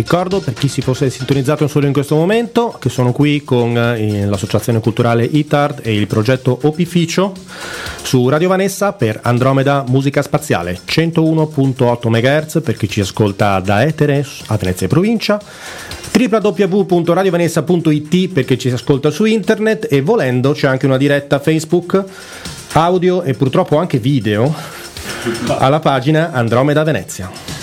Ricordo 0.00 0.40
per 0.40 0.54
chi 0.54 0.66
si 0.66 0.80
fosse 0.80 1.10
sintonizzato 1.10 1.68
solo 1.68 1.84
in 1.84 1.92
questo 1.92 2.16
momento 2.16 2.74
che 2.80 2.88
sono 2.88 3.12
qui 3.12 3.44
con 3.44 3.76
eh, 3.76 4.24
l'associazione 4.24 4.80
culturale 4.80 5.24
ITARD 5.24 5.80
e 5.82 5.94
il 5.94 6.06
progetto 6.06 6.58
Opificio 6.62 7.34
su 8.00 8.26
Radio 8.30 8.48
Vanessa 8.48 8.94
per 8.94 9.20
Andromeda 9.22 9.84
Musica 9.88 10.22
Spaziale 10.22 10.80
101.8 10.86 12.08
MHz 12.08 12.62
per 12.64 12.78
chi 12.78 12.88
ci 12.88 13.00
ascolta 13.00 13.60
da 13.60 13.84
Etere 13.84 14.26
a 14.46 14.56
Venezia 14.56 14.86
e 14.86 14.88
provincia 14.88 15.38
www.radiovanessa.it 16.16 18.28
per 18.30 18.46
chi 18.46 18.58
ci 18.58 18.70
ascolta 18.70 19.10
su 19.10 19.26
internet 19.26 19.86
e 19.90 20.00
volendo 20.00 20.52
c'è 20.52 20.66
anche 20.66 20.86
una 20.86 20.96
diretta 20.96 21.40
Facebook 21.40 22.02
audio 22.72 23.22
e 23.22 23.34
purtroppo 23.34 23.76
anche 23.76 23.98
video 23.98 24.50
alla 25.58 25.80
pagina 25.80 26.32
Andromeda 26.32 26.84
Venezia. 26.84 27.59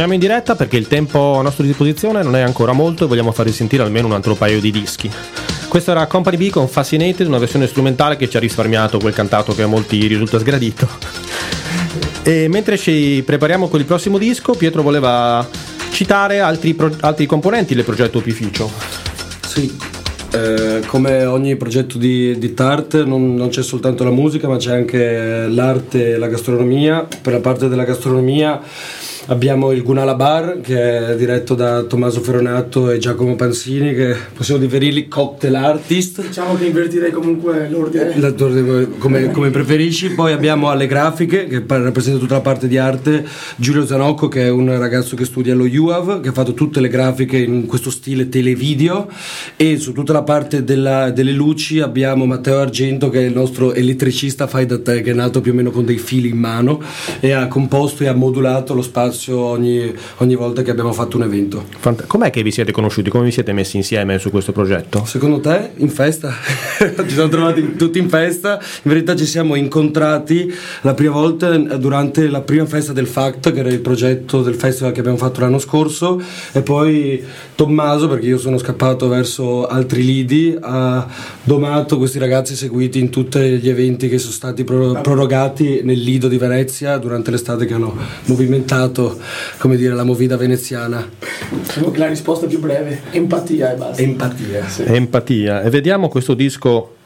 Torniamo 0.00 0.18
in 0.24 0.26
diretta 0.26 0.56
perché 0.56 0.78
il 0.78 0.88
tempo 0.88 1.38
a 1.38 1.42
nostra 1.42 1.62
disposizione 1.62 2.22
non 2.22 2.34
è 2.34 2.40
ancora 2.40 2.72
molto 2.72 3.04
e 3.04 3.06
vogliamo 3.06 3.32
farvi 3.32 3.52
sentire 3.52 3.82
almeno 3.82 4.06
un 4.06 4.14
altro 4.14 4.34
paio 4.34 4.58
di 4.58 4.70
dischi. 4.70 5.10
Questo 5.68 5.90
era 5.90 6.06
Company 6.06 6.38
B 6.38 6.48
con 6.48 6.68
Fascinated, 6.68 7.26
una 7.26 7.36
versione 7.36 7.66
strumentale 7.66 8.16
che 8.16 8.26
ci 8.26 8.38
ha 8.38 8.40
risparmiato 8.40 8.98
quel 8.98 9.12
cantato 9.12 9.54
che 9.54 9.60
a 9.60 9.66
molti 9.66 10.06
risulta 10.06 10.38
sgradito. 10.38 10.88
E 12.22 12.48
mentre 12.48 12.78
ci 12.78 13.22
prepariamo 13.26 13.68
con 13.68 13.78
il 13.78 13.84
prossimo 13.84 14.16
disco, 14.16 14.54
Pietro 14.54 14.80
voleva 14.80 15.46
citare 15.90 16.40
altri, 16.40 16.72
pro- 16.72 16.96
altri 17.00 17.26
componenti 17.26 17.74
del 17.74 17.84
progetto 17.84 18.16
Opificio. 18.16 18.70
Sì, 19.46 19.76
eh, 20.30 20.80
come 20.86 21.26
ogni 21.26 21.56
progetto 21.56 21.98
di, 21.98 22.38
di 22.38 22.54
TART 22.54 23.04
non, 23.04 23.34
non 23.34 23.50
c'è 23.50 23.62
soltanto 23.62 24.02
la 24.04 24.10
musica 24.10 24.48
ma 24.48 24.56
c'è 24.56 24.72
anche 24.72 25.46
l'arte 25.46 26.14
e 26.14 26.16
la 26.16 26.28
gastronomia. 26.28 27.06
Per 27.20 27.34
la 27.34 27.40
parte 27.40 27.68
della 27.68 27.84
gastronomia 27.84 28.62
abbiamo 29.26 29.70
il 29.72 29.82
Gunala 29.82 30.14
Bar 30.14 30.60
che 30.60 31.08
è 31.08 31.16
diretto 31.16 31.54
da 31.54 31.82
Tommaso 31.82 32.20
Ferronato 32.20 32.90
e 32.90 32.98
Giacomo 32.98 33.36
Pansini 33.36 33.94
che 33.94 34.16
possiamo 34.34 34.60
definirli 34.60 35.08
cocktail 35.08 35.54
artist. 35.54 36.22
Diciamo 36.22 36.56
che 36.56 36.66
invertirei 36.66 37.10
comunque 37.10 37.68
l'ordine. 37.68 38.18
L'attore 38.18 38.88
come, 38.98 39.30
come 39.30 39.50
preferisci. 39.50 40.10
Poi 40.10 40.32
abbiamo 40.32 40.70
alle 40.70 40.86
grafiche 40.86 41.46
che 41.46 41.62
rappresenta 41.66 42.18
tutta 42.18 42.34
la 42.34 42.40
parte 42.40 42.66
di 42.66 42.78
arte, 42.78 43.24
Giulio 43.56 43.86
Zanocco 43.86 44.28
che 44.28 44.46
è 44.46 44.50
un 44.50 44.76
ragazzo 44.78 45.16
che 45.16 45.24
studia 45.24 45.52
allo 45.52 45.68
UAV, 45.70 46.20
che 46.20 46.28
ha 46.28 46.32
fatto 46.32 46.54
tutte 46.54 46.80
le 46.80 46.88
grafiche 46.88 47.38
in 47.38 47.66
questo 47.66 47.90
stile 47.90 48.28
televideo 48.28 49.08
e 49.56 49.76
su 49.78 49.92
tutta 49.92 50.12
la 50.12 50.22
parte 50.22 50.64
della- 50.64 51.10
delle 51.10 51.32
luci 51.32 51.80
abbiamo 51.80 52.26
Matteo 52.26 52.58
Argento 52.58 53.10
che 53.10 53.20
è 53.20 53.24
il 53.24 53.34
nostro 53.34 53.72
elettricista 53.72 54.46
fai 54.46 54.66
da 54.66 54.80
te 54.80 55.02
che 55.02 55.10
è 55.10 55.14
nato 55.14 55.40
più 55.40 55.52
o 55.52 55.54
meno 55.54 55.70
con 55.70 55.84
dei 55.84 55.98
fili 55.98 56.28
in 56.28 56.38
mano 56.38 56.82
e 57.20 57.32
ha 57.32 57.46
composto 57.48 58.02
e 58.02 58.06
ha 58.06 58.14
modulato 58.14 58.74
lo 58.74 58.82
spazio 58.82 59.09
ogni, 59.28 59.92
ogni 60.18 60.34
volta 60.34 60.62
che 60.62 60.70
abbiamo 60.70 60.92
fatto 60.92 61.16
un 61.16 61.24
evento. 61.24 61.64
Fant- 61.78 62.06
Com'è 62.06 62.30
che 62.30 62.42
vi 62.42 62.50
siete 62.50 62.72
conosciuti? 62.72 63.10
Come 63.10 63.24
vi 63.24 63.32
siete 63.32 63.52
messi 63.52 63.76
insieme 63.76 64.18
su 64.18 64.30
questo 64.30 64.52
progetto? 64.52 65.04
Secondo 65.04 65.40
te 65.40 65.70
in 65.76 65.88
festa? 65.88 66.32
ci 66.78 67.14
siamo 67.14 67.28
trovati 67.28 67.76
tutti 67.76 67.98
in 67.98 68.08
festa, 68.08 68.58
in 68.60 68.90
verità 68.90 69.16
ci 69.16 69.26
siamo 69.26 69.54
incontrati 69.54 70.52
la 70.82 70.94
prima 70.94 71.12
volta 71.12 71.56
durante 71.56 72.28
la 72.28 72.40
prima 72.40 72.66
festa 72.66 72.92
del 72.92 73.06
FACT, 73.06 73.52
che 73.52 73.58
era 73.60 73.70
il 73.70 73.80
progetto 73.80 74.42
del 74.42 74.54
festival 74.54 74.92
che 74.92 75.00
abbiamo 75.00 75.18
fatto 75.18 75.40
l'anno 75.40 75.58
scorso, 75.58 76.20
e 76.52 76.62
poi 76.62 77.22
Tommaso, 77.54 78.08
perché 78.08 78.26
io 78.26 78.38
sono 78.38 78.58
scappato 78.58 79.08
verso 79.08 79.66
altri 79.66 80.04
lidi, 80.04 80.56
ha 80.60 81.06
domato 81.42 81.98
questi 81.98 82.18
ragazzi 82.18 82.54
seguiti 82.54 82.98
in 82.98 83.10
tutti 83.10 83.38
gli 83.38 83.68
eventi 83.68 84.08
che 84.08 84.18
sono 84.18 84.32
stati 84.32 84.64
pro- 84.64 85.00
prorogati 85.00 85.80
nel 85.82 85.98
lido 85.98 86.28
di 86.28 86.38
Venezia 86.38 86.96
durante 86.98 87.30
l'estate 87.30 87.66
che 87.66 87.74
hanno 87.74 87.94
movimentato, 88.26 88.99
come 89.58 89.76
dire, 89.76 89.94
la 89.94 90.04
movida 90.04 90.36
veneziana. 90.36 91.08
La 91.94 92.06
risposta 92.06 92.46
più 92.46 92.58
breve, 92.58 93.02
empatia 93.10 93.72
e 93.72 93.76
basta. 93.76 94.02
Empatia. 94.02 94.66
Empatia. 94.84 95.62
E 95.62 95.70
vediamo 95.70 96.08
questo 96.08 96.34
disco 96.34 96.96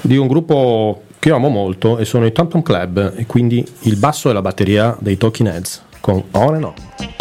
di 0.00 0.16
un 0.16 0.26
gruppo 0.26 1.02
che 1.18 1.30
amo 1.30 1.48
molto 1.48 1.98
e 1.98 2.04
sono 2.04 2.26
i 2.26 2.32
Tom 2.32 2.48
Tom 2.48 2.62
Club 2.62 3.12
e 3.16 3.26
quindi 3.26 3.64
il 3.82 3.96
basso 3.96 4.30
e 4.30 4.32
la 4.32 4.42
batteria 4.42 4.96
dei 5.00 5.16
Talking 5.16 5.48
Heads 5.48 5.82
con 6.00 6.22
On 6.32 6.54
and 6.54 6.64
On. 6.64 7.17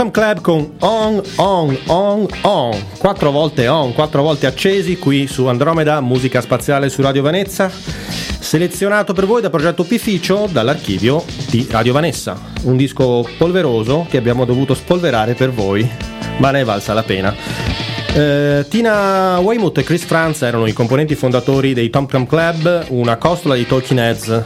Come 0.00 0.12
Club 0.12 0.40
con 0.40 0.76
On, 0.78 1.20
On, 1.36 1.78
On, 1.88 2.26
On. 2.40 2.86
Quattro 2.96 3.30
volte 3.30 3.68
on, 3.68 3.92
quattro 3.92 4.22
volte 4.22 4.46
accesi 4.46 4.96
qui 4.96 5.26
su 5.26 5.44
Andromeda, 5.44 6.00
musica 6.00 6.40
spaziale 6.40 6.88
su 6.88 7.02
Radio 7.02 7.20
Vanessa. 7.20 7.70
Selezionato 7.70 9.12
per 9.12 9.26
voi 9.26 9.42
da 9.42 9.50
Progetto 9.50 9.84
Pificio 9.84 10.48
dall'archivio 10.50 11.22
di 11.50 11.66
Radio 11.68 11.92
Vanessa. 11.92 12.40
Un 12.62 12.78
disco 12.78 13.28
polveroso 13.36 14.06
che 14.08 14.16
abbiamo 14.16 14.46
dovuto 14.46 14.72
spolverare 14.72 15.34
per 15.34 15.50
voi, 15.50 15.86
ma 16.38 16.50
ne 16.50 16.60
è 16.62 16.64
valsa 16.64 16.94
la 16.94 17.02
pena. 17.02 17.34
Eh, 18.14 18.64
Tina 18.70 19.38
Weymouth 19.40 19.76
e 19.76 19.82
Chris 19.82 20.04
Franz 20.04 20.40
erano 20.40 20.64
i 20.64 20.72
componenti 20.72 21.14
fondatori 21.14 21.74
dei 21.74 21.90
Tom 21.90 22.06
Tom 22.06 22.24
Club, 22.24 22.86
una 22.88 23.18
costola 23.18 23.54
di 23.54 23.66
Talking 23.66 24.00
Heads. 24.00 24.44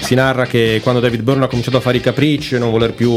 Si 0.00 0.16
narra 0.16 0.44
che 0.46 0.80
quando 0.82 1.00
David 1.00 1.22
Byrne 1.22 1.44
ha 1.44 1.48
cominciato 1.48 1.76
a 1.76 1.80
fare 1.80 1.98
i 1.98 2.00
capricci 2.00 2.56
e 2.56 2.58
non 2.58 2.72
voler 2.72 2.92
più 2.94 3.12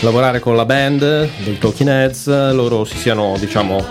lavorare 0.00 0.40
con 0.40 0.56
la 0.56 0.64
band 0.64 1.28
dei 1.44 1.58
Talking 1.58 1.88
Heads, 1.88 2.26
loro 2.52 2.84
si 2.84 2.96
siano, 2.96 3.36
diciamo, 3.38 3.84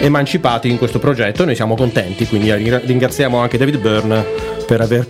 emancipati 0.00 0.68
in 0.68 0.78
questo 0.78 0.98
progetto 0.98 1.42
e 1.42 1.46
noi 1.46 1.54
siamo 1.54 1.76
contenti, 1.76 2.26
quindi 2.26 2.52
ringra- 2.54 2.80
ringraziamo 2.84 3.38
anche 3.38 3.58
David 3.58 3.78
Byrne 3.78 4.24
per 4.66 4.80
aver 4.80 5.06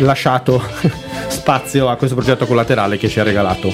lasciato 0.00 0.62
spazio 1.28 1.88
a 1.88 1.96
questo 1.96 2.14
progetto 2.14 2.46
collaterale 2.46 2.98
che 2.98 3.08
ci 3.08 3.20
ha 3.20 3.22
regalato 3.22 3.72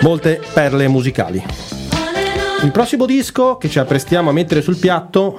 molte 0.00 0.40
perle 0.52 0.88
musicali. 0.88 1.42
Il 2.62 2.70
prossimo 2.70 3.06
disco 3.06 3.56
che 3.56 3.68
ci 3.68 3.78
apprestiamo 3.78 4.30
a 4.30 4.32
mettere 4.32 4.62
sul 4.62 4.76
piatto, 4.76 5.38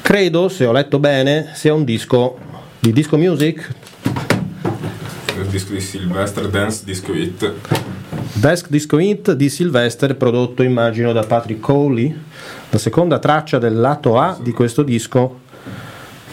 credo, 0.00 0.48
se 0.48 0.64
ho 0.64 0.72
letto 0.72 0.98
bene, 0.98 1.50
sia 1.54 1.74
un 1.74 1.84
disco 1.84 2.38
di 2.78 2.92
disco 2.92 3.16
music, 3.16 3.74
Il 5.38 5.46
disco 5.48 5.72
di 5.72 5.80
Sylvester 5.80 6.48
Dance 6.48 6.82
Disco 6.84 7.12
Hit. 7.12 7.52
Desk 8.32 8.68
Disco 8.68 8.98
Hit 8.98 9.32
di 9.32 9.48
Sylvester, 9.48 10.16
prodotto 10.16 10.62
immagino 10.62 11.12
da 11.12 11.24
Patrick 11.24 11.60
Coley, 11.60 12.14
la 12.70 12.78
seconda 12.78 13.18
traccia 13.18 13.58
del 13.58 13.78
lato 13.78 14.18
A 14.18 14.38
di 14.40 14.52
questo 14.52 14.82
disco. 14.82 15.40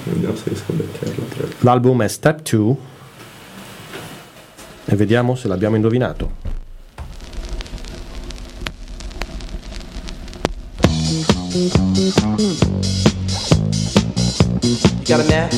Vediamo 0.04 0.36
se 0.36 0.44
riesco 0.46 0.72
a 0.72 0.76
beccarla. 0.76 1.48
L'album 1.60 2.04
è 2.04 2.08
Step 2.08 2.42
2 2.50 2.76
e 4.86 4.96
vediamo 4.96 5.36
se 5.36 5.48
l'abbiamo 5.48 5.76
indovinato. 5.76 6.42
You 15.06 15.18
got 15.18 15.20
a 15.20 15.24
match? 15.30 15.54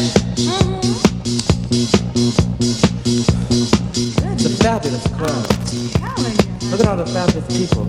It's 4.65 4.73
a 4.73 4.79
fabulous 4.79 5.07
club. 5.09 5.45
Look 6.71 6.79
at 6.79 6.87
all 6.87 6.97
the 6.97 7.05
fabulous 7.05 7.45
people. 7.55 7.85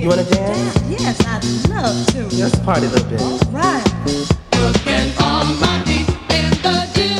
You 0.00 0.08
wanna 0.08 0.24
dance? 0.24 0.80
Yes, 0.88 1.20
I'd 1.26 1.44
love 1.68 2.06
to. 2.12 2.34
Let's 2.34 2.58
party 2.60 2.86
a 2.86 2.88
little 2.88 3.10
bit. 3.10 3.20
Right. 3.52 3.84
Working 4.56 5.12
on 5.20 5.60
my 5.60 5.84
feet 5.84 6.08
in 6.32 6.48
the 6.64 6.88
disco 6.94 7.11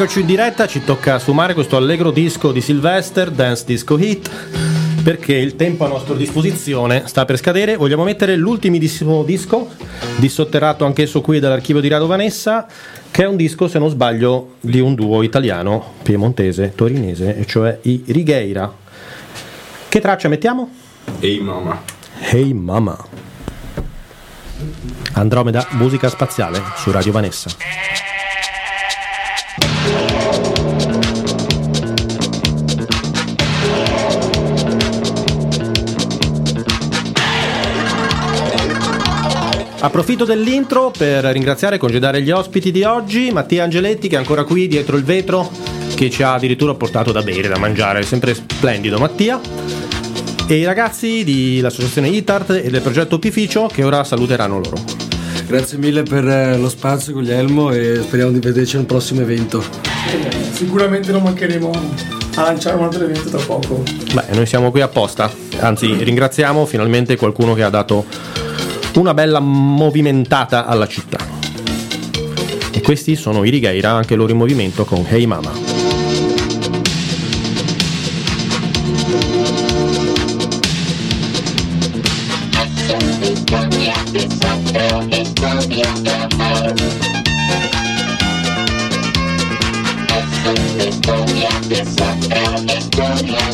Eccoci 0.00 0.20
in 0.20 0.26
diretta, 0.26 0.68
ci 0.68 0.84
tocca 0.84 1.18
sfumare 1.18 1.54
questo 1.54 1.76
allegro 1.76 2.12
disco 2.12 2.52
di 2.52 2.60
Sylvester, 2.60 3.32
Dance 3.32 3.64
Disco 3.66 3.98
Hit, 3.98 4.30
perché 5.02 5.34
il 5.34 5.56
tempo 5.56 5.84
a 5.84 5.88
nostra 5.88 6.14
disposizione 6.14 7.08
sta 7.08 7.24
per 7.24 7.36
scadere. 7.36 7.74
Vogliamo 7.74 8.04
mettere 8.04 8.36
l'ultimissimo 8.36 9.24
disco, 9.24 9.68
dissotterrato 10.14 10.84
anch'esso 10.84 11.20
qui 11.20 11.40
dall'archivio 11.40 11.80
di 11.82 11.88
Rado 11.88 12.06
Vanessa, 12.06 12.64
che 13.10 13.24
è 13.24 13.26
un 13.26 13.34
disco, 13.34 13.66
se 13.66 13.80
non 13.80 13.88
sbaglio, 13.88 14.54
di 14.60 14.78
un 14.78 14.94
duo 14.94 15.24
italiano, 15.24 15.94
piemontese, 16.00 16.74
torinese, 16.76 17.36
e 17.36 17.44
cioè 17.44 17.80
i 17.82 18.04
Righeira. 18.06 18.72
Che 19.88 20.00
traccia 20.00 20.28
mettiamo? 20.28 20.70
Ehi 21.18 21.40
mamma. 21.40 21.82
Hey 22.20 22.52
Mama. 22.52 22.96
Andromeda, 25.14 25.66
musica 25.72 26.08
spaziale 26.08 26.62
su 26.76 26.92
Radio 26.92 27.10
Vanessa. 27.10 27.50
Approfitto 39.80 40.24
dell'intro 40.24 40.90
per 40.90 41.24
ringraziare 41.26 41.76
e 41.76 41.78
congedare 41.78 42.20
gli 42.20 42.32
ospiti 42.32 42.72
di 42.72 42.82
oggi, 42.82 43.30
Mattia 43.30 43.62
Angeletti 43.62 44.08
che 44.08 44.16
è 44.16 44.18
ancora 44.18 44.42
qui 44.42 44.66
dietro 44.66 44.96
il 44.96 45.04
vetro, 45.04 45.48
che 45.94 46.10
ci 46.10 46.24
ha 46.24 46.34
addirittura 46.34 46.74
portato 46.74 47.12
da 47.12 47.22
bere, 47.22 47.46
da 47.46 47.58
mangiare, 47.58 48.02
sempre 48.02 48.34
splendido 48.34 48.98
Mattia, 48.98 49.40
e 50.48 50.56
i 50.56 50.64
ragazzi 50.64 51.22
dell'associazione 51.22 52.08
ITART 52.08 52.60
e 52.64 52.70
del 52.70 52.80
progetto 52.80 53.20
Pificio 53.20 53.68
che 53.72 53.84
ora 53.84 54.02
saluteranno 54.02 54.58
loro. 54.58 54.82
Grazie 55.46 55.78
mille 55.78 56.02
per 56.02 56.26
eh, 56.26 56.58
lo 56.58 56.68
spazio 56.68 57.12
Guglielmo 57.12 57.70
e 57.70 58.00
speriamo 58.02 58.32
di 58.32 58.40
vederci 58.40 58.76
al 58.76 58.84
prossimo 58.84 59.20
evento. 59.20 59.62
Sicuramente 60.50 61.12
non 61.12 61.22
mancheremo 61.22 61.70
a 62.34 62.42
lanciare 62.42 62.76
un 62.76 62.82
altro 62.82 63.04
evento 63.04 63.30
tra 63.30 63.38
poco. 63.38 63.84
Beh, 64.12 64.34
noi 64.34 64.46
siamo 64.46 64.72
qui 64.72 64.80
apposta, 64.80 65.30
anzi 65.60 66.02
ringraziamo 66.02 66.66
finalmente 66.66 67.16
qualcuno 67.16 67.54
che 67.54 67.62
ha 67.62 67.70
dato 67.70 68.04
una 68.96 69.14
bella 69.14 69.40
movimentata 69.40 70.66
alla 70.66 70.86
città. 70.86 71.18
E 72.70 72.80
questi 72.80 73.16
sono 73.16 73.44
i 73.44 73.50
Righeira, 73.50 73.90
anche 73.90 74.14
loro 74.14 74.32
in 74.32 74.38
movimento 74.38 74.84
con 74.84 75.04
Hey 75.08 75.26
Mama. 75.26 75.78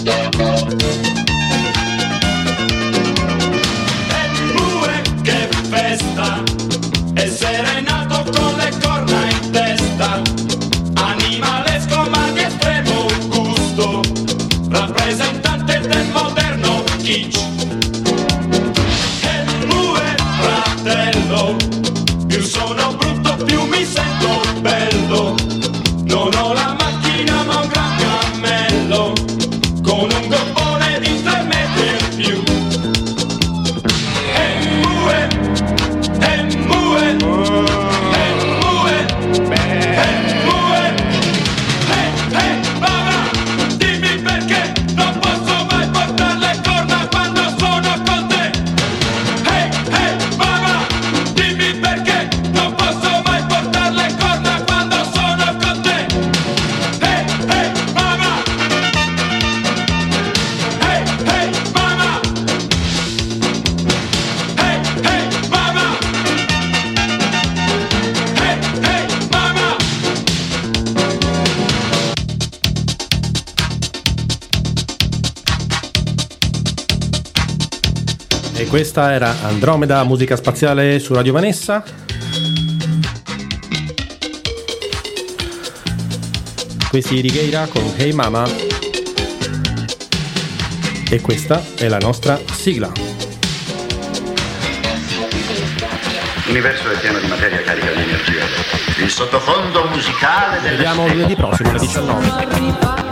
Bue, 0.05 0.24
questa 78.75 79.13
era 79.13 79.37
Andromeda, 79.43 80.03
musica 80.03 80.35
spaziale 80.35 80.99
su 80.99 81.15
Radio 81.15 81.33
Vanessa. 81.33 81.85
Questi 86.89 87.21
Righeira 87.21 87.69
con 87.69 87.85
Hey 87.97 88.11
Mama. 88.11 88.45
E 91.09 91.21
questa 91.21 91.63
è 91.77 91.87
la 91.87 91.99
nostra 91.99 92.37
sigla. 92.51 92.91
L'universo 96.47 96.91
è 96.91 96.99
pieno 96.99 97.21
di 97.21 97.29
materia 97.29 97.63
carica 97.63 97.93
di 97.93 98.03
energia. 98.03 98.45
Il 99.01 99.09
sottofondo 99.09 99.85
musicale 99.85 100.57
Ci 100.57 100.63
delle 100.65 100.77
vediamo 100.79 101.07
lunedì 101.07 101.37
prossimo 101.37 101.71
alle 101.71 101.79
19. 101.79 103.04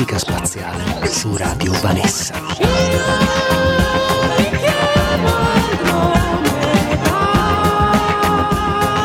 Musica 0.00 0.18
spaziale 0.18 1.06
su 1.08 1.36
Radio 1.36 1.72
Vanessa. 1.82 2.32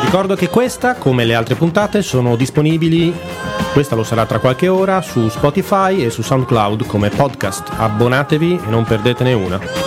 Ricordo 0.00 0.34
che 0.36 0.48
questa, 0.48 0.94
come 0.94 1.26
le 1.26 1.34
altre 1.34 1.54
puntate, 1.54 2.00
sono 2.00 2.34
disponibili, 2.34 3.14
questa 3.74 3.94
lo 3.94 4.04
sarà 4.04 4.24
tra 4.24 4.38
qualche 4.38 4.68
ora, 4.68 5.02
su 5.02 5.28
Spotify 5.28 6.02
e 6.02 6.08
su 6.08 6.22
SoundCloud 6.22 6.86
come 6.86 7.10
podcast. 7.10 7.72
Abbonatevi 7.76 8.60
e 8.66 8.70
non 8.70 8.84
perdetene 8.84 9.34
una. 9.34 9.85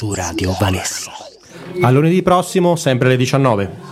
Su 0.00 0.14
Radio 0.14 0.56
Vanessa. 0.58 1.12
A 1.82 1.90
lunedì 1.90 2.22
prossimo, 2.22 2.74
sempre 2.74 3.08
alle 3.08 3.18
19. 3.18 3.89